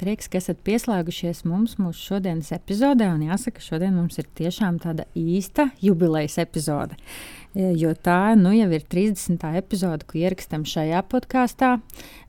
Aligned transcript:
Prieks, 0.00 0.26
ka 0.30 0.40
esat 0.40 0.58
pieslēgušies 0.66 1.44
mums 1.48 1.76
mūsu 1.78 2.10
šodienas 2.10 2.50
epizodē. 2.56 3.12
Jāsaka, 3.28 3.62
šodien 3.62 3.94
mums 3.96 4.18
ir 4.18 4.28
tiešām 4.40 4.80
tāda 4.82 5.06
īsta 5.18 5.68
jubilejas 5.84 6.40
epizode. 6.42 6.98
E, 7.54 7.70
jo 7.78 7.92
tā 7.94 8.34
nu, 8.34 8.50
jau 8.56 8.66
ir 8.74 8.82
30. 8.90 9.38
epizode, 9.60 10.06
ko 10.10 10.18
ierakstām 10.18 10.64
šajā 10.66 11.04
podkāstā. 11.06 11.76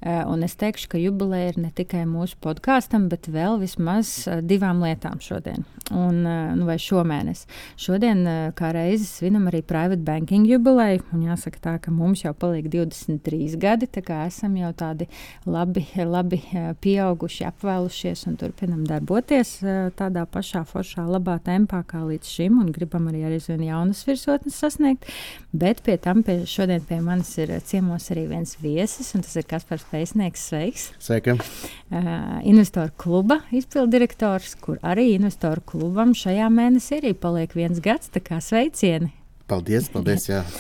E, 0.06 0.20
un 0.30 0.46
es 0.46 0.54
teikšu, 0.62 0.92
ka 0.92 1.02
jubileja 1.02 1.54
ir 1.54 1.58
ne 1.64 1.72
tikai 1.74 2.04
mūsu 2.06 2.38
podkāstam, 2.46 3.08
bet 3.10 3.26
vēl 3.34 3.58
vismaz 3.64 4.12
e, 4.30 4.38
divām 4.46 4.84
lietām 4.86 5.18
šodien, 5.26 5.66
un, 5.90 6.20
nu, 6.26 6.68
vai 6.68 6.78
šomēnes. 6.82 7.46
Šodien, 7.82 8.22
kā 8.58 8.70
reizes, 8.76 9.16
svinam 9.18 9.48
arī 9.50 9.64
private 9.66 10.06
banking 10.06 10.46
jubileju. 10.50 11.02
Jāsaka, 11.26 11.62
tā, 11.64 11.74
ka 11.82 11.94
mums 11.94 12.22
jau 12.22 12.36
paliek 12.38 12.70
23 12.70 13.58
gadi, 13.62 13.90
tā 13.90 14.06
kā 14.06 14.22
esam 14.30 14.54
jau 14.60 14.70
tādi 14.78 15.10
labi, 15.50 15.88
labi 16.06 16.42
pieauguši, 16.86 17.48
apvēlušies 17.50 18.28
un 18.30 18.38
turpinam 18.38 18.86
darboties 18.86 19.58
tādā 19.98 20.28
pašā 20.30 20.62
foršā, 20.70 21.08
labā 21.10 21.40
tempā 21.46 21.82
kā 21.90 22.04
līdz 22.06 22.30
šim, 22.38 22.62
un 22.62 22.70
gribam 22.76 23.10
arī 23.10 23.26
aizvien 23.32 23.66
jaunas 23.66 24.06
virsotnes 24.06 24.62
sasniegt. 24.62 25.10
Bet 25.56 25.82
pie 25.86 25.96
tam 26.02 26.24
pie, 26.26 26.42
šodien 26.50 26.84
pie 26.84 26.98
manis 27.04 27.30
ir 27.40 27.54
ciemos 27.64 28.10
arī 28.12 28.26
viens 28.28 28.56
viesis, 28.60 29.14
un 29.16 29.24
tas 29.24 29.38
ir 29.40 29.48
Kaspars 29.48 29.86
Pēcnieks. 29.92 30.48
Sveiks! 30.50 30.88
Sveika! 31.00 31.38
Uh, 31.38 32.40
investoru 32.44 32.92
kluba 33.00 33.40
izpildirektors, 33.56 34.58
kur 34.60 34.82
arī 34.84 35.14
investoru 35.14 35.64
klubam 35.64 36.16
šajā 36.18 36.50
mēnesī 36.52 37.00
arī 37.00 37.14
paliek 37.16 37.56
viens 37.56 37.80
gads. 37.84 38.12
Tā 38.12 38.24
kā 38.26 38.42
sveicieni! 38.44 39.14
Paldies! 39.48 39.92
paldies 39.94 40.28
jā. 40.32 40.44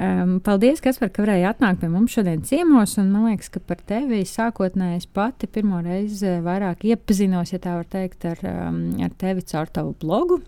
Um, 0.00 0.38
paldies, 0.40 0.78
Kaspar, 0.80 1.10
ka 1.12 1.20
varēji 1.20 1.44
atnākt 1.44 1.82
pie 1.82 1.88
mums 1.92 2.14
šodien 2.16 2.40
ciemos. 2.48 2.94
Man 2.96 3.26
liekas, 3.26 3.50
ka 3.52 3.60
par 3.60 3.82
tevi 3.84 4.22
sākotnēji 4.24 5.02
es 5.02 5.04
pati 5.04 5.44
pirmo 5.44 5.82
reizi 5.84 6.38
vairāk 6.40 6.86
iepazinos, 6.88 7.52
ja 7.52 7.60
tā 7.60 7.74
var 7.76 7.90
teikt, 7.90 8.24
ar, 8.30 8.40
um, 8.48 8.78
ar 9.04 9.12
tevi 9.20 9.44
caur 9.50 9.68
tavu 9.68 9.92
blogu. 10.00 10.38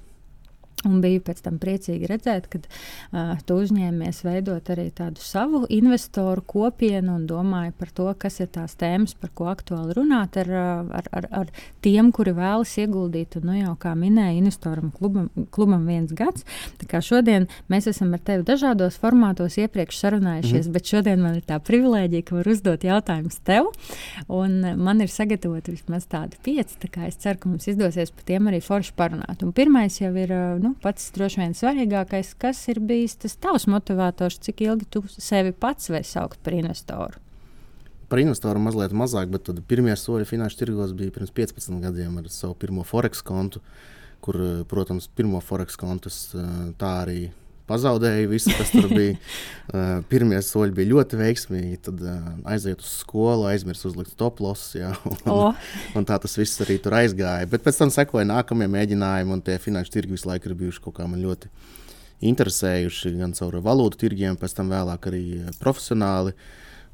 Un 0.89 0.99
biju 1.03 1.21
pēc 1.23 1.45
tam 1.45 1.61
priecīgi 1.63 2.09
redzēt, 2.11 2.49
ka 2.51 2.59
uh, 2.59 3.37
tu 3.47 3.61
uzņēmies 3.63 4.23
veidot 4.27 4.71
arī 4.75 4.89
tādu 4.91 5.23
savu 5.23 5.63
investoru 5.71 6.43
kopienu 6.43 7.15
un 7.21 7.27
domāju 7.31 7.75
par 7.79 7.93
to, 7.95 8.09
kas 8.19 8.41
ir 8.43 8.51
tās 8.51 8.75
tēmas, 8.81 9.15
par 9.19 9.31
ko 9.39 9.47
aktuāli 9.53 9.95
runāt 9.95 10.39
ar, 10.43 10.51
ar, 10.99 11.11
ar, 11.15 11.29
ar 11.43 11.53
tiem, 11.85 12.11
kuri 12.15 12.35
vēlas 12.35 12.73
ieguldīt. 12.83 13.39
Un, 13.39 13.47
nu, 13.51 13.55
jau 13.61 13.77
kā 13.85 13.93
minēja, 13.99 14.35
investoram 14.41 14.91
klubam, 14.97 15.31
klubam 15.55 15.87
viens 15.87 16.11
gads. 16.19 16.43
Tā 16.81 16.91
kā 16.91 17.03
šodien 17.05 17.47
mēs 17.71 17.87
esam 17.93 18.11
ar 18.17 18.25
tevi 18.27 18.47
dažādos 18.49 18.99
formātos 19.03 19.61
iepriekš 19.63 20.03
sarunājušies, 20.03 20.67
mm. 20.67 20.75
bet 20.75 20.93
šodien 20.95 21.23
man 21.23 21.39
ir 21.39 21.47
tā 21.47 21.61
privilēģija, 21.63 22.27
ka 22.27 22.41
var 22.41 22.53
uzdot 22.57 22.89
jautājumus 22.89 23.39
tev. 23.47 23.71
Un 24.27 24.59
man 24.83 25.05
ir 25.05 25.15
sagatavoti 25.15 25.77
vismaz 25.77 26.11
tādi 26.11 26.43
pieci. 26.43 26.81
Tā 26.83 26.91
kā 26.91 27.07
es 27.07 27.23
ceru, 27.23 27.39
ka 27.39 27.55
mums 27.55 27.71
izdosies 27.71 28.11
par 28.11 28.27
tiem 28.27 28.51
arī 28.51 28.59
forši 28.65 28.99
parunāt. 28.99 29.47
Un 29.47 29.55
pirmais 29.55 30.03
jau 30.03 30.11
ir. 30.19 30.35
Nu, 30.63 30.72
nu, 30.73 30.79
pats 30.81 31.11
droši 31.15 31.43
vien 31.43 31.55
svarīgākais, 31.57 32.33
kas 32.41 32.61
ir 32.73 32.81
bijis 32.81 33.19
tas 33.21 33.37
tavs 33.37 33.69
motivators, 33.71 34.41
cik 34.43 34.65
ilgi 34.65 34.89
tu 34.91 35.05
sevi 35.13 35.53
pats 35.53 35.91
vari 35.93 36.09
saukt 36.09 36.41
par 36.43 36.57
investoru? 36.57 37.21
Par 38.13 38.21
investoru 38.21 38.61
mazliet 38.61 38.93
mazāk, 38.97 39.31
bet 39.33 39.49
pirmie 39.69 39.95
soļi 39.97 40.29
finanšu 40.29 40.61
tirgos 40.61 40.93
bija 40.97 41.13
pirms 41.15 41.33
15 41.33 41.81
gadiem 41.85 42.19
ar 42.21 42.29
savu 42.33 42.57
pirmo 42.61 42.85
forex 42.85 43.25
kontu, 43.25 43.63
kur, 44.23 44.39
protams, 44.69 45.09
pirmo 45.09 45.41
forex 45.45 45.79
kontu 45.81 46.13
tā 46.81 46.93
arī 47.05 47.21
pazaudēju 47.69 48.31
visu, 48.31 48.53
kas 48.57 48.73
tur 48.73 48.89
bija. 48.99 49.19
Uh, 49.73 50.01
pirmie 50.11 50.39
soļi 50.45 50.75
bija 50.77 50.91
ļoti 50.93 51.19
veiksmīgi. 51.21 51.79
Tad 51.87 52.01
uh, 52.05 52.33
aiziet 52.53 52.83
uz 52.83 52.91
skolu, 53.03 53.47
aizmirst 53.51 53.87
uzlikt 53.89 54.17
toplosus. 54.21 54.75
Un, 55.09 55.21
oh. 55.31 55.69
un 55.99 56.09
tā 56.09 56.19
tas 56.23 56.35
viss 56.39 56.61
arī 56.65 56.79
tur 56.83 56.97
aizgāja. 56.99 57.49
Bet 57.51 57.65
pēc 57.65 57.79
tam 57.83 57.93
sekoja 57.95 58.27
nākamie 58.29 58.69
mēģinājumi, 58.73 59.37
un 59.37 59.45
tie 59.45 59.59
finanšu 59.63 59.95
tirgi 59.95 60.17
visu 60.17 60.29
laiku 60.31 60.51
ir 60.51 60.59
bijuši 60.65 60.83
kaut 60.85 60.99
kā 60.99 61.07
man 61.09 61.23
ļoti 61.23 61.51
interesējuši. 62.29 63.15
Gan 63.21 63.37
caur 63.39 63.57
valūtu 63.65 64.03
tirgiem, 64.05 64.37
pēc 64.41 64.59
tam 64.59 64.73
vēlāk 64.73 65.09
arī 65.11 65.25
profesionāli. 65.63 66.37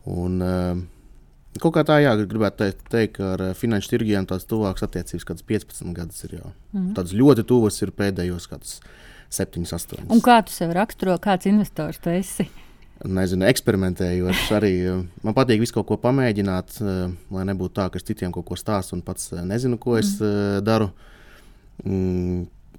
Un, 0.09 0.39
uh, 0.45 0.87
Kaut 1.59 1.73
kā 1.75 1.83
tā, 1.83 1.97
jā, 2.05 2.13
gribētu 2.29 2.61
teikt, 2.61 2.83
teikt 2.93 3.15
ka 3.17 3.31
ar 3.33 3.41
finanšu 3.57 3.91
tirgiem 3.91 4.27
tās 4.29 4.45
tuvākas 4.47 4.85
attiecības, 4.85 5.25
kādas 5.27 5.47
15 5.49 5.95
gadus 5.97 6.21
ir 6.29 6.37
jau. 6.37 6.51
Mm. 6.71 6.93
Tādas 6.95 7.15
ļoti 7.19 7.45
tuvas 7.49 7.81
ir 7.83 7.91
pēdējos 7.99 8.47
gados 8.53 8.77
7, 9.31 9.65
8. 9.69 10.09
Un 10.09 10.23
kā 10.25 10.39
tu 10.47 10.55
sev 10.55 10.73
raksturo, 10.77 11.19
kāds 11.21 11.49
investors 11.51 12.01
tu 12.01 12.13
esi? 12.13 12.49
Nezinu, 13.07 13.47
eksperimentēju. 13.47 14.31
Arī 14.57 14.73
eh, 14.83 15.03
man 15.23 15.37
patīk 15.37 15.61
visu 15.63 15.77
kaut 15.77 15.87
ko 15.91 15.99
pamēģināt, 16.03 16.79
eh, 16.83 17.03
lai 17.35 17.45
nebūtu 17.47 17.77
tā, 17.77 17.87
ka 17.93 18.01
es 18.01 18.07
citiem 18.09 18.33
kaut 18.35 18.49
ko 18.49 18.59
stāstu 18.59 18.97
un 18.97 19.05
pats 19.07 19.31
eh, 19.37 19.45
nezinu, 19.47 19.79
ko 19.79 19.99
es 20.01 20.17
mm. 20.19 20.65
daru. 20.67 20.91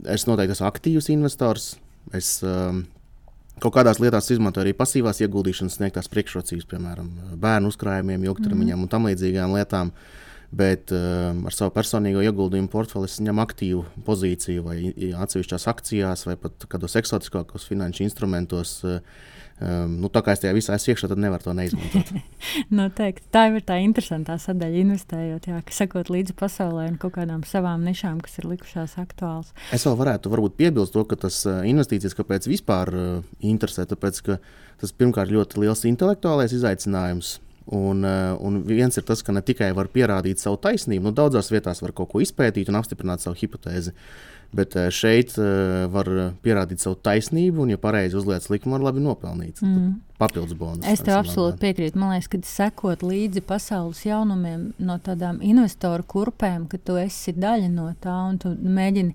Es 0.09 0.25
noteikti 0.27 0.57
esmu 0.57 0.67
aktīvs 0.67 1.07
investors. 1.13 1.69
Es 2.15 2.39
kaut 2.43 3.75
kādās 3.75 4.01
lietās 4.03 4.27
izmantoju 4.33 4.65
arī 4.65 4.73
pasīvās 4.75 5.21
ieguldīšanas 5.23 5.77
sniegtās 5.77 6.11
priekšrocības, 6.11 6.67
piemēram, 6.67 7.07
bērnu 7.39 7.71
uzkrājumiem, 7.71 8.25
ilgtermiņam 8.27 8.75
mm. 8.75 8.87
un 8.87 8.91
tam 8.91 9.07
līdzīgām 9.07 9.55
lietām. 9.55 9.93
Uh, 9.93 10.28
bet 10.51 10.93
uh, 10.95 11.33
ar 11.45 11.55
savu 11.55 11.73
personīgo 11.75 12.23
ieguldījumu 12.25 12.71
portfeli 12.73 13.09
es 13.09 13.19
ņemu 13.21 13.43
aktīvu 13.43 13.83
pozīciju 14.07 14.65
vai 14.65 14.77
atsevišķās 15.25 15.67
akcijās 15.69 16.25
vai 16.29 16.39
pat 16.41 16.65
kādos 16.71 16.97
eksotiskākos 16.99 17.67
finanšu 17.69 18.07
instrumentos. 18.07 18.79
Uh, 18.87 19.03
Um, 19.59 19.97
nu, 19.99 20.07
tā 20.07 20.21
kā 20.23 20.31
es 20.31 20.39
tajā 20.39 20.53
visā 20.55 20.75
esmu 20.79 20.93
iekšā, 20.93 21.09
tad 21.11 21.19
nevaru 21.19 21.43
to 21.43 21.53
neizmantot. 21.57 22.13
Noteikti. 22.79 23.25
Tā 23.35 23.41
ir 23.51 23.65
tā 23.67 23.75
interesantā 23.83 24.37
sadaļa, 24.39 24.85
investējot, 24.85 25.49
jā, 25.51 25.57
ka 25.67 25.75
sekot 25.75 26.11
līdzi 26.13 26.35
pasaulē 26.39 26.85
un 26.93 26.95
kaut 27.01 27.17
kādām 27.17 27.43
savām 27.47 27.83
nišām, 27.83 28.21
kas 28.23 28.39
ir 28.39 28.47
likušās 28.53 28.95
aktuālas. 29.03 29.51
Es 29.75 29.83
vēl 29.83 29.97
varētu 29.99 30.31
varbūt, 30.31 30.55
piebilst 30.61 30.95
to, 30.95 31.03
ka 31.09 31.19
tas 31.27 31.41
investīcijas, 31.43 32.15
kāpēc 32.15 32.47
vispār 32.47 32.93
uh, 32.95 33.11
interesē, 33.43 33.83
tāpēc, 33.89 34.23
ka 34.29 34.39
tas 34.79 34.95
pirmkārt 34.95 35.35
ļoti 35.35 35.65
liels 35.65 35.83
intelektuālais 35.91 36.55
izaicinājums 36.55 37.35
Un, 37.69 38.03
eh, 38.03 38.35
un 38.39 38.63
viens 38.65 38.97
ir 38.97 39.05
tas, 39.05 39.21
ka 39.21 39.33
ne 39.35 39.43
tikai 39.45 39.69
var 39.77 39.91
pierādīt 39.93 40.41
savu 40.41 40.57
taisnību, 40.63 41.05
nu, 41.05 41.13
daudzās 41.13 41.51
vietās 41.53 41.83
var 41.83 41.93
kaut 41.93 42.09
ko 42.09 42.21
izpētīt 42.23 42.71
un 42.71 42.79
apstiprināt 42.79 43.21
savu 43.21 43.37
hipotēzi. 43.37 43.93
Bet 44.57 44.73
eh, 44.79 44.87
šeit 44.89 45.35
eh, 45.37 45.85
var 45.93 46.09
pierādīt 46.41 46.81
savu 46.81 46.97
taisnību, 47.05 47.61
un, 47.61 47.75
ja 47.75 47.81
pareizi 47.81 48.17
uzliek 48.17 48.47
likumu, 48.49 48.79
var 48.79 48.87
labi 48.87 49.03
nopelnīt. 49.05 49.61
Mm. 49.61 49.99
Papildus 50.19 50.57
bonus. 50.57 50.87
Es 50.89 50.99
tev 51.05 51.19
absolūti 51.19 51.61
piekrītu. 51.61 51.99
Man 52.01 52.15
liekas, 52.15 52.31
ka 52.33 52.41
sekot 52.43 53.05
līdzi 53.05 53.45
pasaules 53.47 54.01
jaunumiem 54.03 54.65
no 54.81 54.97
tādām 55.05 55.37
investoru 55.45 56.03
kurpēm, 56.09 56.65
ka 56.71 56.81
tu 56.81 56.97
esi 56.99 57.31
daļa 57.37 57.69
no 57.71 57.85
tā 58.01 58.17
un 58.31 58.41
tu 58.41 58.51
mēģini 58.51 59.13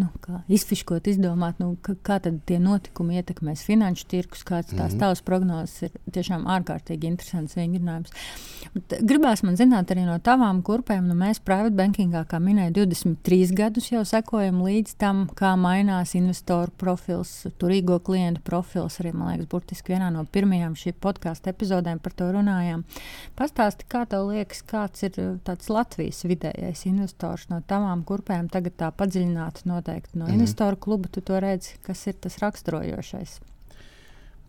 nu, 0.00 0.08
izfiškot, 0.50 1.06
izdomāt, 1.06 1.60
nu, 1.62 1.76
ka, 1.84 1.94
kā 2.02 2.16
tie 2.18 2.56
notikumi 2.58 3.20
ietekmēs 3.20 3.62
finanšu 3.66 4.08
tirkus, 4.10 4.42
kāds 4.42 4.72
tās 4.72 4.78
mm 4.78 4.96
-hmm. 4.96 5.00
tavas 5.00 5.20
prognozes 5.22 5.82
ir 5.82 5.90
tiešām 6.10 6.46
ārkārtīgi 6.50 7.06
interesants 7.06 7.54
vingrinājums. 7.56 8.10
Bet 8.74 8.94
gribās 9.06 9.42
man 9.42 9.56
zināt 9.56 9.90
arī 9.90 10.04
no 10.06 10.18
tavām 10.18 10.62
kurpēm, 10.62 11.06
nu, 11.06 11.14
mēs 11.14 11.38
private 11.44 11.76
bankingā, 11.76 12.24
kā 12.26 12.40
minēju, 12.42 12.72
23 12.72 13.54
gadus 13.54 13.92
jau 13.92 14.04
sekojam 14.04 14.62
līdz 14.62 14.96
tam, 14.98 15.28
kā 15.34 15.54
mainās 15.56 16.14
investoru 16.14 16.70
profils, 16.76 17.46
turīgo 17.58 17.98
klientu 17.98 18.40
profils, 18.44 18.98
arī, 19.00 19.12
man 19.14 19.28
liekas, 19.28 19.48
burtiski 19.48 19.92
vienā 19.92 20.10
no 20.10 20.24
pirmajām 20.24 20.74
šī 20.74 20.92
podkāstu 20.92 21.50
epizodēm 21.50 21.98
par 21.98 22.12
to 22.12 22.32
runājām. 22.32 22.84
Pastāsti, 23.36 23.84
kā 23.88 24.06
tev 24.06 24.26
liekas, 24.28 24.62
kāds 24.62 25.02
ir 25.02 25.38
tāds 25.44 25.70
Latvijas 25.70 26.24
vidējais 26.24 26.86
investors 26.86 27.48
no 27.48 27.60
tavām 27.60 28.02
kurpēm 28.02 28.48
tagad 28.48 28.72
tā 28.76 28.90
padziļināt 28.90 29.64
no 29.64 29.83
noteikti 29.84 30.18
no 30.18 30.24
mm 30.24 30.30
-hmm. 30.30 30.34
investoru 30.34 30.76
kluba 30.76 31.08
tu 31.08 31.20
to 31.20 31.40
redzi, 31.40 31.76
kas 31.82 32.06
ir 32.06 32.14
tas 32.14 32.38
raksturojošais. 32.38 33.40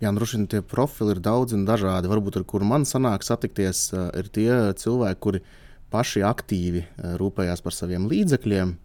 Jā, 0.02 0.12
nu, 0.12 0.20
droši 0.20 0.38
vien 0.38 0.48
tie 0.48 0.62
profili 0.62 1.12
ir 1.12 1.20
daudz 1.20 1.54
un 1.54 1.66
dažādi. 1.66 2.08
Varbūt 2.08 2.38
ar 2.38 2.44
kuriem 2.44 2.68
man 2.68 2.84
sanāk 2.84 3.24
satikties, 3.24 3.94
uh, 3.94 4.10
ir 4.18 4.28
tie 4.28 4.74
cilvēki, 4.74 5.20
kuri 5.20 5.42
paši 5.90 6.22
aktīvi 6.22 6.84
uh, 6.84 7.16
rūpējās 7.16 7.62
par 7.64 7.74
saviem 7.74 8.08
līdzekļiem. 8.08 8.76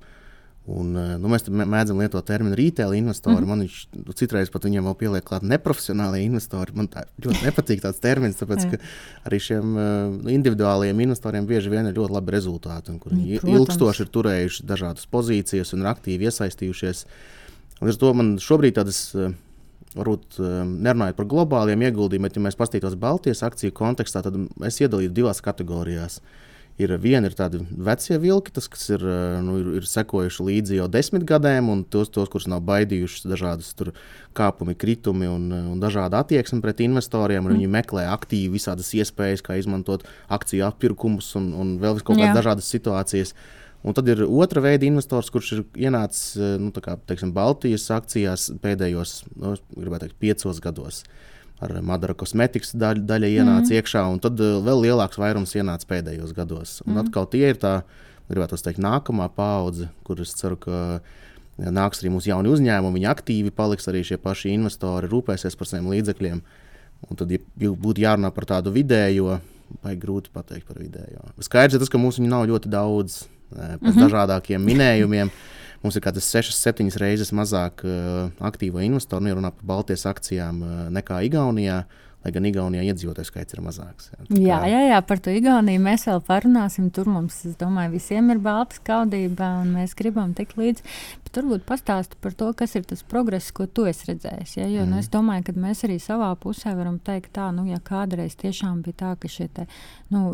Un, 0.71 0.91
eh, 0.95 1.15
nu, 1.19 1.31
mēs 1.33 1.47
mēdzam 1.51 1.99
lietot 1.99 2.27
terminu 2.27 2.55
retail 2.59 2.93
investori. 2.95 3.41
Mm 3.41 3.43
-hmm. 3.43 3.49
Man 3.49 3.61
viņš 3.65 4.07
nu, 4.07 4.15
citreiz 4.15 4.51
pat 4.51 4.65
viņam 4.65 4.87
vēl 4.87 4.97
pieliek 5.03 5.25
klāt 5.25 5.43
neprofesionāli 5.43 6.23
investori. 6.23 6.75
Man 6.75 6.89
tā 6.89 7.05
ļoti 7.25 7.43
nepatīk 7.47 7.83
tāds 7.83 8.01
termins, 8.01 8.39
tāpēc 8.39 8.71
ka 8.71 8.79
arī 9.27 9.41
šiem 9.41 9.77
uh, 9.77 10.31
individuāliem 10.31 11.01
investoriem 11.01 11.47
bieži 11.47 11.71
vien 11.71 11.87
ir 11.87 11.95
ļoti 11.95 12.13
labi 12.13 12.33
rezultāti, 12.33 12.99
kur 12.99 13.13
viņi 13.13 13.41
Protams. 13.41 13.59
ilgstoši 13.59 14.03
ir 14.03 14.09
turējuši 14.09 14.67
dažādas 14.67 15.07
pozīcijas 15.11 15.73
un 15.75 15.81
ir 15.81 15.87
aktīvi 15.87 16.29
iesaistījušies. 16.31 17.07
Līdz 17.81 17.95
ar 17.95 18.01
to 18.01 18.15
man 18.15 18.37
šobrīd 18.39 18.75
tādas. 18.75 19.15
Uh, 19.15 19.33
Varbūt 19.91 20.39
nerunājot 20.39 21.17
par 21.17 21.27
globāliem 21.27 21.81
ieguldījumiem, 21.83 22.23
bet, 22.23 22.37
ja 22.37 22.43
mēs 22.43 22.55
paskatītos 22.55 22.95
Baltijas 22.95 23.43
akciju 23.43 23.73
kontekstā, 23.73 24.23
tad 24.23 24.37
es 24.63 24.81
iedalītu 24.81 25.11
divās 25.11 25.41
kategorijās. 25.43 26.21
Uh, 26.21 26.50
Ir 26.81 26.93
viena 27.03 27.29
ir 27.29 27.35
tādi 27.37 27.59
vecie 27.85 28.17
vilki, 28.23 28.53
tas, 28.57 28.65
kas 28.71 28.87
ir, 28.95 29.03
eh, 29.05 29.37
nu, 29.45 29.59
ir, 29.61 29.69
ir 29.81 29.87
sekojuši 29.89 30.47
līdzi 30.47 30.79
jau 30.79 30.87
desmit 30.89 31.27
gadiem, 31.29 31.69
un 31.69 31.83
tos, 31.85 32.09
tos 32.13 32.31
kurus 32.33 32.49
nav 32.49 32.63
baidījuši 32.69 33.29
dažādas 33.29 33.75
kāpumi, 34.37 34.77
kritumi 34.79 35.29
un, 35.29 35.51
un 35.75 35.83
dažāda 35.83 36.23
attieksme 36.25 36.63
pret 36.65 36.81
investoriem. 36.87 37.45
Mm. 37.45 37.59
Viņi 37.59 37.73
meklē 37.75 38.07
aktīvi 38.15 38.55
visādas 38.57 38.93
iespējas, 38.97 39.45
kā 39.45 39.59
izmantot 39.61 40.07
akciju 40.33 40.65
appirkumus 40.71 41.35
un, 41.41 41.51
un 41.53 41.75
vēl 41.83 42.01
kaut 42.01 42.17
kādas 42.17 42.39
dažādas 42.41 42.71
situācijas. 42.73 43.35
Un 43.85 43.97
tad 43.97 44.09
ir 44.13 44.23
otra 44.29 44.61
veida 44.65 44.85
investors, 44.89 45.33
kurš 45.33 45.53
ir 45.57 45.65
ienācis 45.89 46.39
eh, 46.41 46.55
nu, 46.61 46.73
kā, 46.73 46.97
teiksim, 47.11 47.35
Baltijas 47.37 47.91
akcijās 47.93 48.53
pēdējos, 48.65 49.19
nu, 49.37 49.57
teikt, 49.77 50.17
piecos 50.23 50.65
gados. 50.65 51.05
Uh, 51.05 51.30
ar 51.61 51.75
Madara 51.85 52.17
kosmetikas 52.17 52.73
daļa, 52.79 53.05
daļa 53.09 53.31
ienāca 53.31 53.69
mm. 53.69 53.79
iekšā, 53.81 54.05
un 54.13 54.21
tad 54.23 54.41
uh, 54.41 54.59
vēl 54.65 54.87
lielāks 54.87 55.21
vairums 55.21 55.55
ienāca 55.59 55.89
pēdējos 55.91 56.33
gados. 56.37 56.79
Un 56.87 56.95
mm. 56.95 57.03
atkal 57.05 57.29
tie 57.33 57.51
ir 57.53 57.61
tā, 57.61 57.81
gribētu 58.31 58.61
teikt, 58.61 58.81
nākamā 58.83 59.29
paudze, 59.37 59.91
kur 60.07 60.23
es 60.25 60.33
ceru, 60.39 60.59
ka 60.61 61.01
nāks 61.61 62.01
arī 62.01 62.13
mūsu 62.15 62.31
jauni 62.31 62.49
uzņēmumi, 62.55 63.01
viņi 63.01 63.11
aktīvi 63.11 63.53
paliks 63.53 63.89
arī 63.91 64.03
šie 64.07 64.17
paši 64.23 64.55
investori, 64.55 65.11
rūpēsies 65.11 65.59
par 65.61 65.69
saviem 65.69 65.91
līdzekļiem. 65.93 66.41
Un 67.11 67.19
tad, 67.21 67.33
ja 67.33 67.41
būtu 67.61 68.05
jārunā 68.05 68.31
par 68.33 68.47
tādu 68.49 68.73
vidējo, 68.73 69.39
vai 69.85 69.95
grūti 70.01 70.33
pateikt 70.33 70.69
par 70.69 70.81
vidējo. 70.81 71.29
Skaidrs 71.45 71.77
ir 71.77 71.85
tas, 71.85 71.93
ka 71.93 72.01
mums 72.01 72.19
viņu 72.21 72.33
nav 72.33 72.49
ļoti 72.51 72.73
daudz 72.73 73.23
pēc 73.51 73.81
mm 73.81 73.89
-hmm. 73.91 74.03
dažādākiem 74.07 74.65
minējumiem. 74.65 75.33
Mums 75.81 75.97
ir 75.97 76.05
kādas 76.05 76.29
6, 76.29 76.53
7 76.53 76.93
reizes 77.01 77.33
mazāk 77.33 77.85
uh, 77.89 78.29
aktīvo 78.45 78.83
investoru, 78.85 79.25
nu, 79.25 79.33
ja 79.33 79.39
runā 79.39 79.53
par 79.57 79.69
Baltijas 79.75 80.05
akcijām, 80.11 80.61
uh, 80.61 80.87
nekā 80.93 81.23
Igaunijā. 81.29 81.83
Lai 82.21 82.35
gan 82.35 82.45
Igaunijā 82.45 82.83
iedzīvotāju 82.85 83.31
skaits 83.31 83.55
ir 83.57 83.63
mazāks. 83.65 84.11
Jā, 84.29 84.59
jā, 84.61 84.67
jā, 84.69 84.81
jā, 84.91 84.99
par 85.09 85.23
to 85.25 85.33
Igauniju 85.33 85.81
mēs 85.81 86.03
vēl 86.05 86.19
parunāsim. 86.27 86.91
Tur 86.93 87.09
mums, 87.09 87.39
es 87.49 87.55
domāju, 87.57 87.95
visiem 87.95 88.29
ir 88.35 88.43
balta 88.45 88.77
skaudība, 88.77 89.49
un 89.63 89.71
mēs 89.79 89.97
gribam 89.97 90.35
tikt 90.37 90.61
līdzi. 90.61 90.85
Bet 91.31 91.45
varbūt 91.45 91.63
pastāsti 91.63 92.17
par 92.19 92.33
to, 92.35 92.49
kas 92.59 92.73
ir 92.75 92.83
tas 92.91 93.05
progress, 93.07 93.53
ko 93.55 93.69
tu 93.71 93.85
esi 93.87 94.09
redzējis. 94.09 94.57
Ja? 94.57 94.65
Jo, 94.67 94.83
mm. 94.83 94.91
nu, 94.91 94.97
es 94.99 95.07
domāju, 95.13 95.45
ka 95.47 95.53
mēs 95.63 95.85
arī 95.87 96.01
savā 96.03 96.33
pusē 96.43 96.73
varam 96.75 96.97
teikt, 97.07 97.31
tā, 97.37 97.53
nu, 97.55 97.69
ja 97.71 97.79
kādreiz 97.79 98.35
tiešām 98.41 98.81
bija 98.83 98.97
tā, 99.05 99.11
ka 99.23 99.31
šie 99.31 99.47
te, 99.55 99.69
nu, 100.11 100.25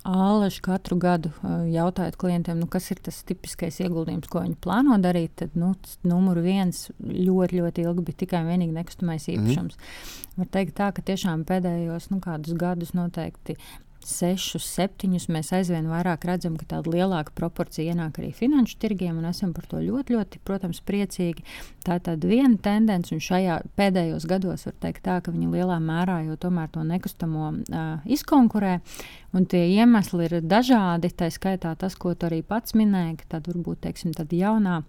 āleši 0.00 0.62
katru 0.64 0.96
gadu 1.02 1.34
uh, 1.42 1.66
jautājot 1.68 2.16
klientiem, 2.22 2.56
nu, 2.56 2.70
kas 2.72 2.88
ir 2.94 3.02
tas 3.04 3.20
tipiskais 3.28 3.82
ieguldījums, 3.84 4.32
ko 4.32 4.46
viņi 4.46 4.56
plāno 4.64 4.96
darīt, 5.04 5.36
tad 5.42 5.60
nu, 5.60 5.74
numur 6.08 6.40
viens 6.40 6.86
ļoti, 6.96 7.60
ļoti 7.60 7.84
ilgi 7.84 8.06
bija 8.08 8.22
tikai 8.24 8.40
un 8.40 8.50
vienīgi 8.54 8.78
nekustamais 8.80 9.28
mhm. 9.28 9.44
īpašums. 9.44 9.76
Mm. 9.76 10.40
Var 10.40 10.52
teikt 10.56 10.78
tā, 10.80 10.88
ka 10.96 11.04
tiešām 11.04 11.44
pēdējos 11.52 12.08
nu, 12.14 12.24
kādus 12.24 12.56
gadus 12.56 12.96
noteikti 12.96 13.60
sešus, 14.06 14.64
septiņus, 14.76 15.26
mēs 15.32 15.52
aizvien 15.56 15.88
vairāk 15.90 16.24
redzam, 16.28 16.56
ka 16.60 16.66
tāda 16.68 16.92
lielāka 16.92 17.34
proporcija 17.36 17.92
ienāk 17.92 18.20
arī 18.20 18.30
finanšu 18.36 18.78
tirgiem, 18.80 19.18
un 19.20 19.28
esam 19.30 19.52
par 19.56 19.66
to 19.70 19.80
ļoti, 19.82 20.16
ļoti, 20.16 20.40
protams, 20.46 20.82
priecīgi. 20.86 21.44
Tā 21.86 21.98
ir 21.98 22.04
tāda 22.08 22.30
viena 22.30 22.56
tendence, 22.62 23.14
un 23.14 23.22
šajā 23.24 23.60
pēdējos 23.78 24.28
gados 24.30 24.66
var 24.68 24.76
teikt 24.84 25.04
tā, 25.06 25.18
ka 25.24 25.34
viņi 25.34 25.50
lielā 25.54 25.80
mērā 25.84 26.20
jau 26.28 26.38
tomēr 26.40 26.70
to 26.72 26.84
nekustamo 26.86 27.50
uh, 27.52 27.90
izkonkurē, 28.08 28.78
un 29.36 29.48
tie 29.50 29.66
iemesli 29.74 30.28
ir 30.28 30.38
dažādi, 30.44 31.12
tā 31.12 31.30
skaitā 31.32 31.74
tas, 31.78 31.96
ko 31.96 32.14
tu 32.14 32.30
arī 32.30 32.42
pats 32.46 32.76
minēji, 32.78 33.20
ka 33.22 33.36
tad 33.36 33.52
varbūt, 33.52 33.84
teiksim, 33.86 34.16
tāda 34.16 34.40
jaunā 34.44 34.80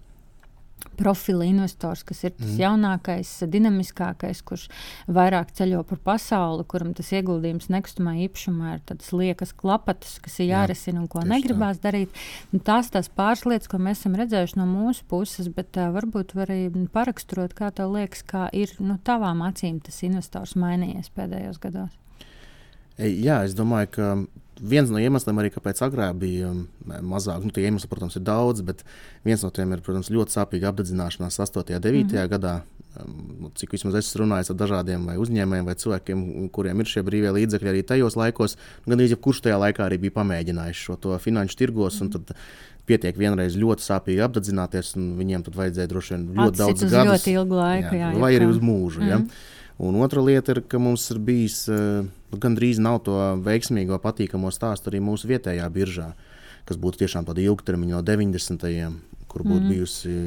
profila 0.99 1.45
investors, 1.47 2.03
kas 2.07 2.23
ir 2.23 2.33
tas 2.35 2.49
mm. 2.49 2.59
jaunākais, 2.61 3.31
dinamiskākais, 3.51 4.41
kurš 4.45 4.67
vairāk 5.11 5.53
ceļo 5.57 5.83
par 5.87 6.01
pasauli, 6.11 6.65
kuram 6.69 6.93
tas 6.97 7.11
ieguldījums 7.15 7.69
nekustamā 7.73 8.15
īpašumā 8.27 8.75
ir 8.75 8.83
tādas 8.91 9.11
liekas 9.15 9.53
klapatas, 9.57 10.17
kas 10.23 10.39
ir 10.41 10.51
jārisina 10.51 11.01
un 11.03 11.07
ko 11.11 11.23
negribās 11.27 11.79
tā. 11.79 11.89
darīt. 11.89 12.21
Un 12.53 12.63
tās 12.65 12.91
tās 12.93 13.09
pāris 13.09 13.45
lietas, 13.47 13.71
ko 13.71 13.81
mēs 13.81 14.03
esam 14.03 14.17
redzējuši 14.19 14.59
no 14.59 14.67
mūsu 14.69 15.07
puses, 15.11 15.49
bet 15.53 15.79
uh, 15.79 15.89
varbūt 15.95 16.35
var 16.37 16.53
arī 16.53 16.69
paraksturot, 16.93 17.55
kā 17.57 17.71
tev 17.75 17.95
liekas, 17.95 18.25
kā 18.27 18.47
ir 18.53 18.75
nu, 18.79 18.99
tavām 19.03 19.43
acīm 19.47 19.81
tas 19.83 20.03
investors 20.07 20.57
mainījies 20.59 21.11
pēdējos 21.15 21.61
gados. 21.61 21.97
Jā, 23.01 23.41
es 23.47 23.55
domāju, 23.57 23.89
ka 23.95 24.07
viens 24.61 24.91
no 24.93 25.01
iemesliem 25.01 25.41
arī, 25.41 25.51
kāpēc 25.53 25.81
agrāk 25.85 26.15
bija 26.21 26.51
um, 26.51 26.65
mazāk, 27.13 27.43
nu, 27.45 27.53
tie 27.53 27.65
iemesli, 27.67 27.89
protams, 27.91 28.17
ir 28.19 28.25
daudz, 28.27 28.63
bet 28.65 28.85
viens 29.27 29.43
no 29.45 29.51
tiem 29.53 29.73
ir, 29.75 29.81
protams, 29.85 30.11
ļoti 30.13 30.37
sāpīga 30.37 30.71
apdedzināšanās 30.71 31.39
8. 31.41 31.63
un 31.63 31.83
9. 31.83 32.03
Mm 32.03 32.09
-hmm. 32.09 32.31
gadā. 32.35 32.61
Um, 32.91 33.51
cik 33.55 33.71
vismaz 33.71 33.95
es 33.95 34.15
runāju 34.19 34.51
ar 34.51 34.57
dažādiem 34.59 35.05
uzņēmējiem 35.15 35.65
vai 35.65 35.75
cilvēkiem, 35.75 36.49
kuriem 36.51 36.79
ir 36.79 36.85
šie 36.85 37.03
brīvie 37.03 37.31
līdzekļi 37.31 37.69
arī 37.69 37.83
tajos 37.87 38.15
laikos, 38.19 38.57
gan 38.85 38.99
arī 38.99 39.07
jebkurš 39.09 39.41
tajā 39.41 39.57
laikā 39.57 39.85
arī 39.85 39.97
bija 39.97 40.11
pamēģinājis 40.11 40.75
šo 40.75 40.95
to 40.95 41.17
finanšu 41.17 41.57
tirgos. 41.57 42.01
Mm 42.01 42.09
-hmm 42.09 42.35
pietiek 42.91 43.17
vienreiz 43.17 43.55
ļoti 43.59 43.85
sāpīgi 43.85 44.23
apdedzināties, 44.25 44.95
un 44.99 45.13
viņiem 45.19 45.45
tad 45.47 45.57
vajadzēja 45.59 45.91
droši 45.91 46.15
vien 46.15 46.27
ļoti 46.39 46.49
Atsit 46.49 46.59
daudz 46.59 46.83
gadu. 46.95 47.09
Ļoti 47.11 47.33
ilgu 47.37 47.59
laiku, 47.59 47.95
jā, 47.95 48.11
jā, 48.11 48.21
vai 48.23 48.31
arī 48.37 48.49
uz 48.51 48.61
mūžu. 48.63 49.03
Mm. 49.03 49.11
Ja? 49.11 49.19
Un 49.81 49.97
otra 49.97 50.21
lieta 50.21 50.53
ir, 50.53 50.61
ka 50.69 50.77
mums 50.77 51.07
ir 51.09 51.17
bijis 51.25 51.63
uh, 51.71 52.03
gandrīz 52.37 52.77
nav 52.81 52.99
to 53.07 53.15
veiksmīgo, 53.41 53.97
patīkamo 54.03 54.51
stāstu 54.53 54.91
arī 54.91 54.99
mūsu 55.01 55.29
vietējā 55.31 55.65
biržā, 55.73 56.11
kas 56.69 56.77
būtu 56.77 57.01
tiešām 57.01 57.25
tāda 57.25 57.41
ilgtermiņa 57.41 57.97
no 57.97 58.03
90. 58.05 58.61
gadiem, 58.61 58.99
kur 59.31 59.45
būtu 59.47 59.63
mm. 59.63 59.71
bijusi. 59.71 60.17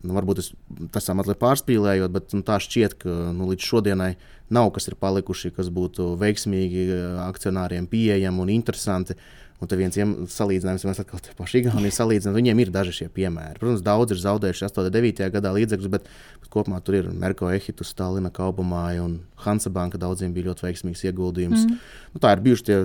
Nu, 0.00 0.14
varbūt 0.16 0.40
es, 0.40 0.48
tas 0.94 1.10
mazliet 1.12 1.36
pārspīlējot, 1.42 2.12
bet 2.14 2.32
nu, 2.32 2.40
tā 2.46 2.56
šķiet, 2.62 2.94
ka 3.02 3.16
nu, 3.36 3.50
līdz 3.50 3.66
šodienai 3.68 4.14
nav 4.54 4.70
kas 4.72 4.88
ir 4.88 4.96
palikuši, 4.96 5.52
kas 5.52 5.68
būtu 5.68 6.14
veiksmīgi 6.20 6.86
akcionāriem 7.26 7.84
pieejami 7.90 8.40
un 8.46 8.52
interesanti. 8.54 9.18
Un 9.60 9.68
te 9.68 9.76
viens 9.76 9.96
salīdzinājums, 10.32 10.86
mēs 10.88 11.02
atkal 11.02 11.20
te 11.20 11.34
paši 11.36 11.60
Igaunijā 11.60 11.92
salīdzinām, 11.98 12.36
viņiem 12.38 12.62
ir 12.62 12.70
daži 12.72 12.94
šie 12.96 13.08
piemēri. 13.12 13.58
Protams, 13.60 13.82
daudz 13.84 14.14
ir 14.14 14.20
zaudējuši 14.22 14.66
8, 14.70 14.88
9 14.94 15.26
gadā 15.34 15.52
līdzekļus, 15.52 15.90
bet, 15.92 16.06
bet 16.40 16.52
kopumā 16.54 16.80
tur 16.84 16.96
ir 16.96 17.10
Merko 17.12 17.50
Ehitu, 17.52 17.84
Stalina, 17.84 18.32
Kaubamāja 18.32 19.04
un 19.04 19.18
Hansa 19.44 19.72
Banka 19.74 20.00
daudziem 20.00 20.32
bija 20.32 20.48
ļoti 20.48 20.64
veiksmīgs 20.64 21.04
ieguldījums. 21.10 21.66
Mm. 21.66 21.80
Nu, 22.14 22.22
tā 22.24 22.32
ir 22.32 22.44
bijuši 22.48 22.68
tie 22.70 22.78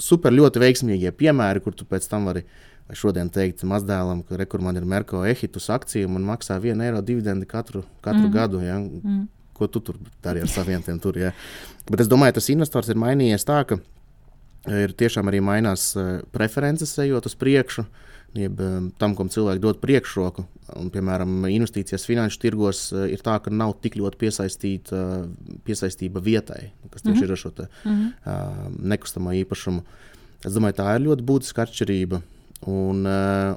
super 0.00 0.32
ļoti 0.32 0.64
veiksmīgie 0.64 1.12
piemēri, 1.12 1.60
kur 1.64 1.76
tu 1.76 1.84
pēc 1.88 2.08
tam 2.08 2.30
vari 2.30 2.46
šodien 2.96 3.28
teikt 3.32 3.64
mazdēlam, 3.68 4.24
ka 4.24 4.40
rekur 4.40 4.64
man 4.64 4.80
ir 4.80 4.88
Merko 4.88 5.26
Ehitus 5.28 5.70
akcija 5.72 6.08
un 6.08 6.24
maksā 6.24 6.56
1 6.56 6.84
eiro 6.84 7.00
dividendi 7.04 7.48
katru, 7.48 7.84
katru 8.04 8.26
mm. 8.28 8.34
gadu. 8.34 8.64
Ja? 8.64 8.80
Mm. 8.80 9.26
Ko 9.54 9.68
tu 9.68 9.84
tur 9.84 10.00
dari 10.24 10.40
ar 10.40 10.48
saviem 10.50 10.82
tiem 10.82 10.96
tur? 11.00 11.20
Ja? 11.20 11.32
Bet 11.88 12.02
es 12.04 12.10
domāju, 12.10 12.40
tas 12.40 12.50
investors 12.52 12.88
ir 12.88 13.00
mainījies 13.00 13.46
tā, 13.46 13.60
ka 13.68 13.78
ir 14.70 14.94
tiešām 14.96 15.28
arī 15.30 15.42
mainās 15.44 15.92
eh, 15.98 16.18
preferences, 16.34 16.96
ejot 17.02 17.28
uz 17.28 17.36
priekšu. 17.40 17.86
Jeb 18.34 18.60
eh, 18.62 18.76
tam, 18.98 19.14
kam 19.18 19.30
cilvēki 19.30 19.62
dod 19.62 19.80
priekšroku, 19.82 20.46
un, 20.80 20.90
piemēram, 20.94 21.44
investīcijas 21.52 22.06
finanšu 22.08 22.40
tirgos 22.42 22.86
eh, 22.92 23.10
ir 23.14 23.24
tā, 23.24 23.36
ka 23.42 23.52
nav 23.52 23.76
tik 23.84 23.98
ļoti 24.00 24.20
piesaistīta 24.24 25.02
piesaistība 25.66 26.22
vietai, 26.24 26.72
kas 26.90 27.04
tieši 27.04 27.14
mm 27.14 27.20
-hmm. 27.20 27.24
ir 27.24 27.32
ar 27.32 27.42
šo 27.42 27.50
te, 27.50 27.68
mm 27.84 27.96
-hmm. 27.96 28.78
nekustamo 28.94 29.32
īpašumu. 29.32 29.82
Es 30.44 30.52
domāju, 30.52 30.76
tā 30.80 30.94
ir 30.94 31.06
ļoti 31.08 31.22
būtiska 31.22 31.62
atšķirība. 31.62 32.22
Un, 32.66 33.06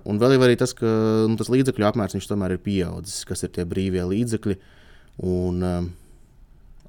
un 0.03 0.19
vēl 0.19 0.33
ir 0.33 0.39
arī 0.39 0.57
tas, 0.57 0.73
ka 0.73 0.85
nu, 1.27 1.35
tas 1.37 1.49
līdzekļu 1.49 1.85
apmērs 1.85 2.27
tomēr 2.27 2.51
ir 2.51 2.57
pieaudzis, 2.57 3.25
kas 3.25 3.43
ir 3.43 3.49
tie 3.49 3.65
brīvie 3.65 4.03
līdzekļi. 4.03 4.57
Un, 5.17 5.63
uh, 5.63 5.83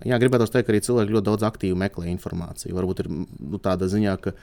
Jā, 0.07 0.19
gribētu 0.23 0.47
teikt, 0.53 0.69
ka 0.69 0.75
arī 0.75 0.81
cilvēki 0.85 1.15
ļoti 1.17 1.27
daudz 1.27 1.47
aktīvi 1.49 1.79
meklē 1.79 2.11
informāciju. 2.13 2.77
Varbūt 2.77 3.03
ir 3.03 3.11
nu, 3.11 3.59
tāda 3.63 3.89
ziņā, 3.91 4.15
ka 4.23 4.35